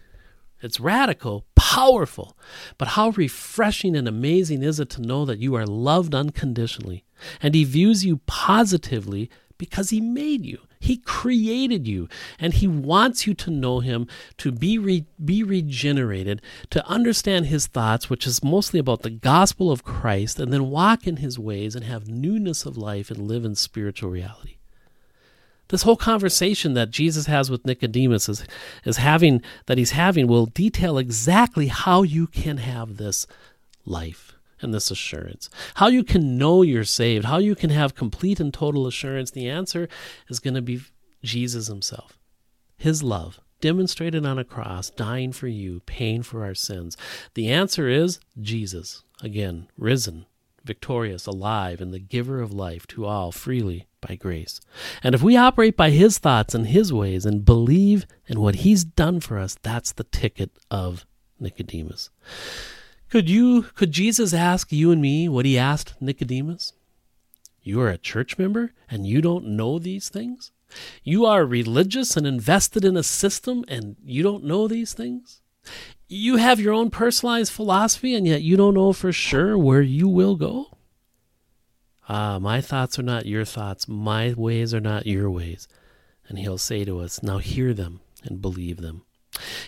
It's 0.64 0.80
radical, 0.80 1.44
powerful, 1.54 2.38
but 2.78 2.88
how 2.88 3.10
refreshing 3.10 3.94
and 3.94 4.08
amazing 4.08 4.62
is 4.62 4.80
it 4.80 4.88
to 4.90 5.02
know 5.02 5.26
that 5.26 5.38
you 5.38 5.54
are 5.56 5.66
loved 5.66 6.14
unconditionally 6.14 7.04
and 7.42 7.54
He 7.54 7.64
views 7.64 8.06
you 8.06 8.22
positively 8.24 9.28
because 9.58 9.90
He 9.90 10.00
made 10.00 10.46
you. 10.46 10.60
He 10.80 10.96
created 10.96 11.86
you 11.86 12.08
and 12.38 12.54
He 12.54 12.66
wants 12.66 13.26
you 13.26 13.34
to 13.34 13.50
know 13.50 13.80
Him, 13.80 14.06
to 14.38 14.52
be, 14.52 14.78
re- 14.78 15.04
be 15.22 15.42
regenerated, 15.42 16.40
to 16.70 16.86
understand 16.86 17.44
His 17.44 17.66
thoughts, 17.66 18.08
which 18.08 18.26
is 18.26 18.42
mostly 18.42 18.80
about 18.80 19.02
the 19.02 19.10
gospel 19.10 19.70
of 19.70 19.84
Christ, 19.84 20.40
and 20.40 20.50
then 20.50 20.70
walk 20.70 21.06
in 21.06 21.18
His 21.18 21.38
ways 21.38 21.76
and 21.76 21.84
have 21.84 22.08
newness 22.08 22.64
of 22.64 22.78
life 22.78 23.10
and 23.10 23.28
live 23.28 23.44
in 23.44 23.54
spiritual 23.54 24.08
reality. 24.08 24.56
This 25.68 25.82
whole 25.82 25.96
conversation 25.96 26.74
that 26.74 26.90
Jesus 26.90 27.26
has 27.26 27.50
with 27.50 27.64
Nicodemus 27.64 28.28
is, 28.28 28.46
is 28.84 28.98
having 28.98 29.42
that 29.66 29.78
he's 29.78 29.92
having 29.92 30.26
will 30.26 30.46
detail 30.46 30.98
exactly 30.98 31.68
how 31.68 32.02
you 32.02 32.26
can 32.26 32.58
have 32.58 32.96
this 32.96 33.26
life 33.86 34.34
and 34.60 34.74
this 34.74 34.90
assurance. 34.90 35.48
How 35.74 35.88
you 35.88 36.04
can 36.04 36.36
know 36.38 36.62
you're 36.62 36.84
saved, 36.84 37.24
how 37.26 37.38
you 37.38 37.54
can 37.54 37.70
have 37.70 37.94
complete 37.94 38.40
and 38.40 38.52
total 38.52 38.86
assurance, 38.86 39.30
the 39.30 39.48
answer 39.48 39.88
is 40.28 40.40
going 40.40 40.54
to 40.54 40.62
be 40.62 40.82
Jesus 41.22 41.68
himself. 41.68 42.18
His 42.76 43.02
love, 43.02 43.40
demonstrated 43.60 44.26
on 44.26 44.38
a 44.38 44.44
cross, 44.44 44.90
dying 44.90 45.32
for 45.32 45.48
you, 45.48 45.80
paying 45.86 46.22
for 46.22 46.44
our 46.44 46.54
sins. 46.54 46.96
The 47.34 47.50
answer 47.50 47.88
is 47.88 48.20
Jesus, 48.40 49.04
again, 49.22 49.68
risen, 49.78 50.26
victorious, 50.64 51.26
alive, 51.26 51.80
and 51.80 51.92
the 51.92 51.98
giver 51.98 52.40
of 52.40 52.52
life 52.52 52.86
to 52.88 53.04
all 53.04 53.30
freely 53.32 53.86
by 54.00 54.16
grace. 54.16 54.60
And 55.02 55.14
if 55.14 55.22
we 55.22 55.36
operate 55.36 55.76
by 55.76 55.90
his 55.90 56.18
thoughts 56.18 56.54
and 56.54 56.66
his 56.66 56.92
ways 56.92 57.24
and 57.24 57.44
believe 57.44 58.06
in 58.26 58.40
what 58.40 58.56
he's 58.56 58.84
done 58.84 59.20
for 59.20 59.38
us, 59.38 59.56
that's 59.62 59.92
the 59.92 60.04
ticket 60.04 60.50
of 60.70 61.06
Nicodemus. 61.38 62.10
Could 63.10 63.30
you 63.30 63.62
could 63.74 63.92
Jesus 63.92 64.34
ask 64.34 64.72
you 64.72 64.90
and 64.90 65.00
me 65.00 65.28
what 65.28 65.44
he 65.44 65.56
asked 65.56 65.94
Nicodemus? 66.00 66.72
You 67.62 67.80
are 67.80 67.88
a 67.88 67.98
church 67.98 68.38
member 68.38 68.72
and 68.90 69.06
you 69.06 69.20
don't 69.20 69.46
know 69.46 69.78
these 69.78 70.08
things? 70.08 70.50
You 71.02 71.24
are 71.24 71.46
religious 71.46 72.16
and 72.16 72.26
invested 72.26 72.84
in 72.84 72.96
a 72.96 73.02
system 73.02 73.64
and 73.68 73.96
you 74.04 74.22
don't 74.22 74.44
know 74.44 74.66
these 74.66 74.92
things? 74.92 75.40
You 76.06 76.36
have 76.36 76.60
your 76.60 76.74
own 76.74 76.90
personalized 76.90 77.52
philosophy 77.52 78.14
and 78.14 78.26
yet 78.26 78.42
you 78.42 78.56
don't 78.56 78.74
know 78.74 78.92
for 78.92 79.12
sure 79.12 79.56
where 79.56 79.82
you 79.82 80.08
will 80.08 80.36
go? 80.36 80.66
Ah, 82.08 82.38
my 82.38 82.60
thoughts 82.60 82.98
are 82.98 83.02
not 83.02 83.24
your 83.26 83.46
thoughts, 83.46 83.88
my 83.88 84.34
ways 84.36 84.74
are 84.74 84.80
not 84.80 85.06
your 85.06 85.30
ways. 85.30 85.66
And 86.28 86.38
he'll 86.38 86.58
say 86.58 86.84
to 86.84 87.00
us, 87.00 87.22
Now 87.22 87.38
hear 87.38 87.72
them 87.72 88.00
and 88.22 88.42
believe 88.42 88.78
them. 88.78 89.02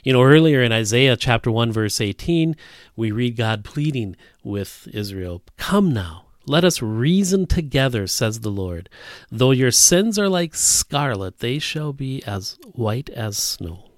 You 0.04 0.12
know, 0.12 0.22
earlier 0.22 0.62
in 0.62 0.72
Isaiah 0.72 1.16
chapter 1.16 1.50
1, 1.50 1.72
verse 1.72 2.00
18, 2.00 2.54
we 2.94 3.10
read 3.10 3.36
God 3.36 3.64
pleading 3.64 4.16
with 4.44 4.88
Israel 4.92 5.42
Come 5.56 5.92
now, 5.92 6.26
let 6.46 6.64
us 6.64 6.82
reason 6.82 7.46
together, 7.46 8.06
says 8.06 8.40
the 8.40 8.50
Lord. 8.50 8.88
Though 9.30 9.50
your 9.50 9.72
sins 9.72 10.18
are 10.18 10.28
like 10.28 10.54
scarlet, 10.54 11.38
they 11.38 11.58
shall 11.58 11.92
be 11.92 12.22
as 12.24 12.58
white 12.72 13.10
as 13.10 13.36
snow. 13.36 13.90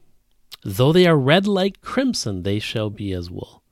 Though 0.65 0.93
they 0.93 1.07
are 1.07 1.17
red 1.17 1.47
like 1.47 1.81
crimson, 1.81 2.43
they 2.43 2.59
shall 2.59 2.91
be 2.91 3.13
as 3.13 3.31
wool. 3.31 3.63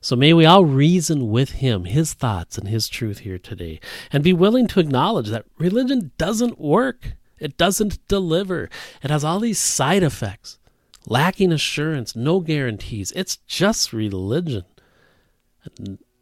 So 0.00 0.16
may 0.16 0.32
we 0.32 0.44
all 0.44 0.64
reason 0.64 1.30
with 1.30 1.52
him, 1.52 1.84
his 1.84 2.12
thoughts, 2.12 2.58
and 2.58 2.66
his 2.66 2.88
truth 2.88 3.20
here 3.20 3.38
today, 3.38 3.78
and 4.10 4.24
be 4.24 4.32
willing 4.32 4.66
to 4.68 4.80
acknowledge 4.80 5.28
that 5.28 5.46
religion 5.58 6.10
doesn't 6.18 6.58
work. 6.58 7.12
It 7.38 7.56
doesn't 7.56 8.06
deliver. 8.08 8.68
It 9.02 9.10
has 9.10 9.22
all 9.22 9.38
these 9.38 9.60
side 9.60 10.02
effects 10.02 10.58
lacking 11.06 11.52
assurance, 11.52 12.16
no 12.16 12.40
guarantees. 12.40 13.12
It's 13.12 13.36
just 13.46 13.92
religion. 13.92 14.64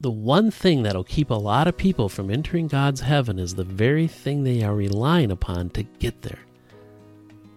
The 0.00 0.10
one 0.10 0.50
thing 0.50 0.82
that'll 0.82 1.04
keep 1.04 1.30
a 1.30 1.34
lot 1.34 1.68
of 1.68 1.76
people 1.76 2.08
from 2.08 2.30
entering 2.30 2.68
God's 2.68 3.02
heaven 3.02 3.38
is 3.38 3.54
the 3.54 3.64
very 3.64 4.06
thing 4.06 4.44
they 4.44 4.62
are 4.62 4.74
relying 4.74 5.30
upon 5.30 5.70
to 5.70 5.82
get 5.82 6.22
there 6.22 6.40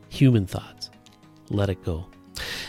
human 0.10 0.46
thoughts. 0.46 0.73
Let 1.50 1.70
it 1.70 1.84
go. 1.84 2.08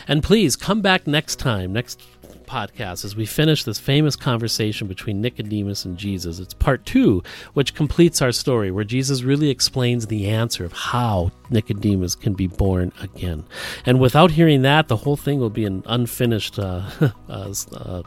And 0.07 0.21
please 0.21 0.55
come 0.55 0.81
back 0.81 1.07
next 1.07 1.37
time, 1.37 1.73
next 1.73 2.01
podcast 2.45 3.03
as 3.03 3.15
we 3.15 3.25
finish 3.25 3.63
this 3.63 3.79
famous 3.79 4.15
conversation 4.15 4.87
between 4.87 5.21
Nicodemus 5.21 5.85
and 5.85 5.97
Jesus. 5.97 6.39
It's 6.39 6.53
part 6.53 6.85
two, 6.85 7.23
which 7.53 7.73
completes 7.73 8.21
our 8.21 8.31
story, 8.31 8.71
where 8.71 8.83
Jesus 8.83 9.23
really 9.23 9.49
explains 9.49 10.07
the 10.07 10.27
answer 10.27 10.63
of 10.63 10.73
how 10.73 11.31
Nicodemus 11.49 12.15
can 12.15 12.33
be 12.33 12.47
born 12.47 12.91
again. 13.01 13.43
And 13.85 13.99
without 13.99 14.31
hearing 14.31 14.61
that, 14.61 14.87
the 14.87 14.97
whole 14.97 15.17
thing 15.17 15.39
will 15.39 15.49
be 15.49 15.65
an 15.65 15.83
unfinished 15.85 16.59
uh, 16.59 16.89
uh, 17.29 17.53
uh, 17.73 18.03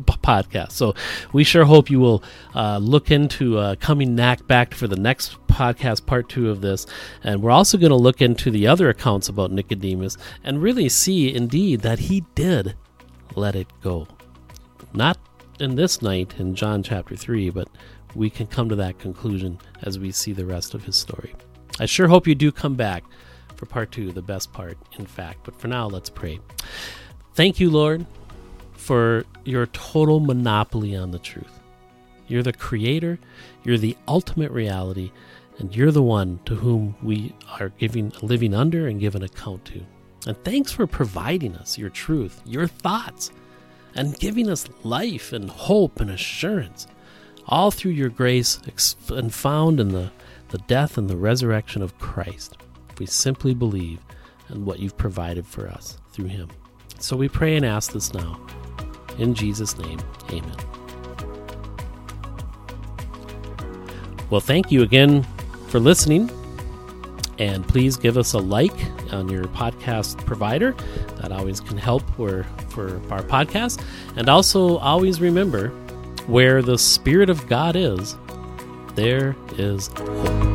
podcast. 0.00 0.72
So 0.72 0.94
we 1.32 1.44
sure 1.44 1.64
hope 1.64 1.90
you 1.90 2.00
will 2.00 2.22
uh, 2.54 2.78
look 2.78 3.10
into 3.10 3.58
uh, 3.58 3.76
coming 3.76 4.16
back 4.16 4.74
for 4.74 4.86
the 4.86 4.96
next 4.96 5.36
podcast, 5.46 6.06
part 6.06 6.28
two 6.28 6.50
of 6.50 6.60
this. 6.60 6.86
And 7.22 7.42
we're 7.42 7.50
also 7.50 7.78
going 7.78 7.90
to 7.90 7.96
look 7.96 8.20
into 8.20 8.50
the 8.50 8.66
other 8.66 8.88
accounts 8.88 9.28
about 9.28 9.52
Nicodemus 9.52 10.16
and 10.44 10.62
really 10.62 10.88
see 10.88 11.34
indeed 11.34 11.80
that 11.80 11.98
he 11.98 12.24
did 12.34 12.74
let 13.36 13.54
it 13.54 13.68
go. 13.82 14.08
Not 14.92 15.18
in 15.60 15.76
this 15.76 16.02
night 16.02 16.34
in 16.38 16.54
John 16.54 16.82
chapter 16.82 17.14
3, 17.14 17.50
but 17.50 17.68
we 18.14 18.30
can 18.30 18.46
come 18.46 18.68
to 18.68 18.76
that 18.76 18.98
conclusion 18.98 19.58
as 19.82 19.98
we 19.98 20.10
see 20.10 20.32
the 20.32 20.46
rest 20.46 20.74
of 20.74 20.84
his 20.84 20.96
story. 20.96 21.34
I 21.78 21.86
sure 21.86 22.08
hope 22.08 22.26
you 22.26 22.34
do 22.34 22.50
come 22.50 22.74
back 22.74 23.04
for 23.56 23.66
part 23.66 23.92
two, 23.92 24.10
the 24.10 24.22
best 24.22 24.52
part, 24.52 24.78
in 24.98 25.06
fact. 25.06 25.40
But 25.44 25.60
for 25.60 25.68
now, 25.68 25.86
let's 25.86 26.10
pray. 26.10 26.40
Thank 27.34 27.60
you, 27.60 27.70
Lord, 27.70 28.06
for 28.80 29.24
your 29.44 29.66
total 29.66 30.20
monopoly 30.20 30.96
on 30.96 31.10
the 31.10 31.18
truth. 31.18 31.60
You're 32.28 32.42
the 32.42 32.52
creator, 32.52 33.18
you're 33.62 33.78
the 33.78 33.96
ultimate 34.08 34.50
reality, 34.52 35.12
and 35.58 35.74
you're 35.76 35.92
the 35.92 36.02
one 36.02 36.40
to 36.46 36.54
whom 36.54 36.96
we 37.02 37.34
are 37.60 37.68
giving 37.68 38.12
living 38.22 38.54
under 38.54 38.88
and 38.88 38.98
giving 38.98 39.22
account 39.22 39.66
to. 39.66 39.84
And 40.26 40.42
thanks 40.44 40.72
for 40.72 40.86
providing 40.86 41.56
us 41.56 41.76
your 41.76 41.90
truth, 41.90 42.40
your 42.46 42.66
thoughts, 42.66 43.30
and 43.94 44.18
giving 44.18 44.48
us 44.48 44.66
life 44.82 45.32
and 45.32 45.50
hope 45.50 46.00
and 46.00 46.10
assurance, 46.10 46.86
all 47.46 47.70
through 47.70 47.92
your 47.92 48.08
grace 48.08 48.60
and 49.10 49.34
found 49.34 49.78
in 49.78 49.88
the, 49.88 50.10
the 50.48 50.58
death 50.58 50.96
and 50.96 51.10
the 51.10 51.16
resurrection 51.16 51.82
of 51.82 51.98
Christ. 51.98 52.56
If 52.90 52.98
we 52.98 53.06
simply 53.06 53.54
believe 53.54 54.00
in 54.48 54.64
what 54.64 54.78
you've 54.78 54.96
provided 54.96 55.46
for 55.46 55.68
us 55.68 55.98
through 56.12 56.26
him. 56.26 56.48
So 57.00 57.16
we 57.16 57.28
pray 57.28 57.56
and 57.56 57.64
ask 57.64 57.92
this 57.92 58.12
now. 58.12 58.38
In 59.18 59.34
Jesus' 59.34 59.76
name, 59.78 59.98
amen. 60.30 60.56
Well, 64.28 64.40
thank 64.40 64.70
you 64.70 64.82
again 64.82 65.26
for 65.68 65.80
listening. 65.80 66.30
And 67.38 67.66
please 67.66 67.96
give 67.96 68.18
us 68.18 68.34
a 68.34 68.38
like 68.38 68.74
on 69.12 69.28
your 69.30 69.44
podcast 69.44 70.24
provider. 70.26 70.72
That 71.16 71.32
always 71.32 71.58
can 71.58 71.78
help 71.78 72.02
for, 72.16 72.44
for 72.68 73.00
our 73.10 73.22
podcast. 73.22 73.82
And 74.16 74.28
also, 74.28 74.76
always 74.76 75.20
remember 75.22 75.68
where 76.26 76.60
the 76.60 76.76
Spirit 76.76 77.30
of 77.30 77.46
God 77.48 77.76
is, 77.76 78.14
there 78.94 79.34
is 79.56 79.88
hope. 79.96 80.49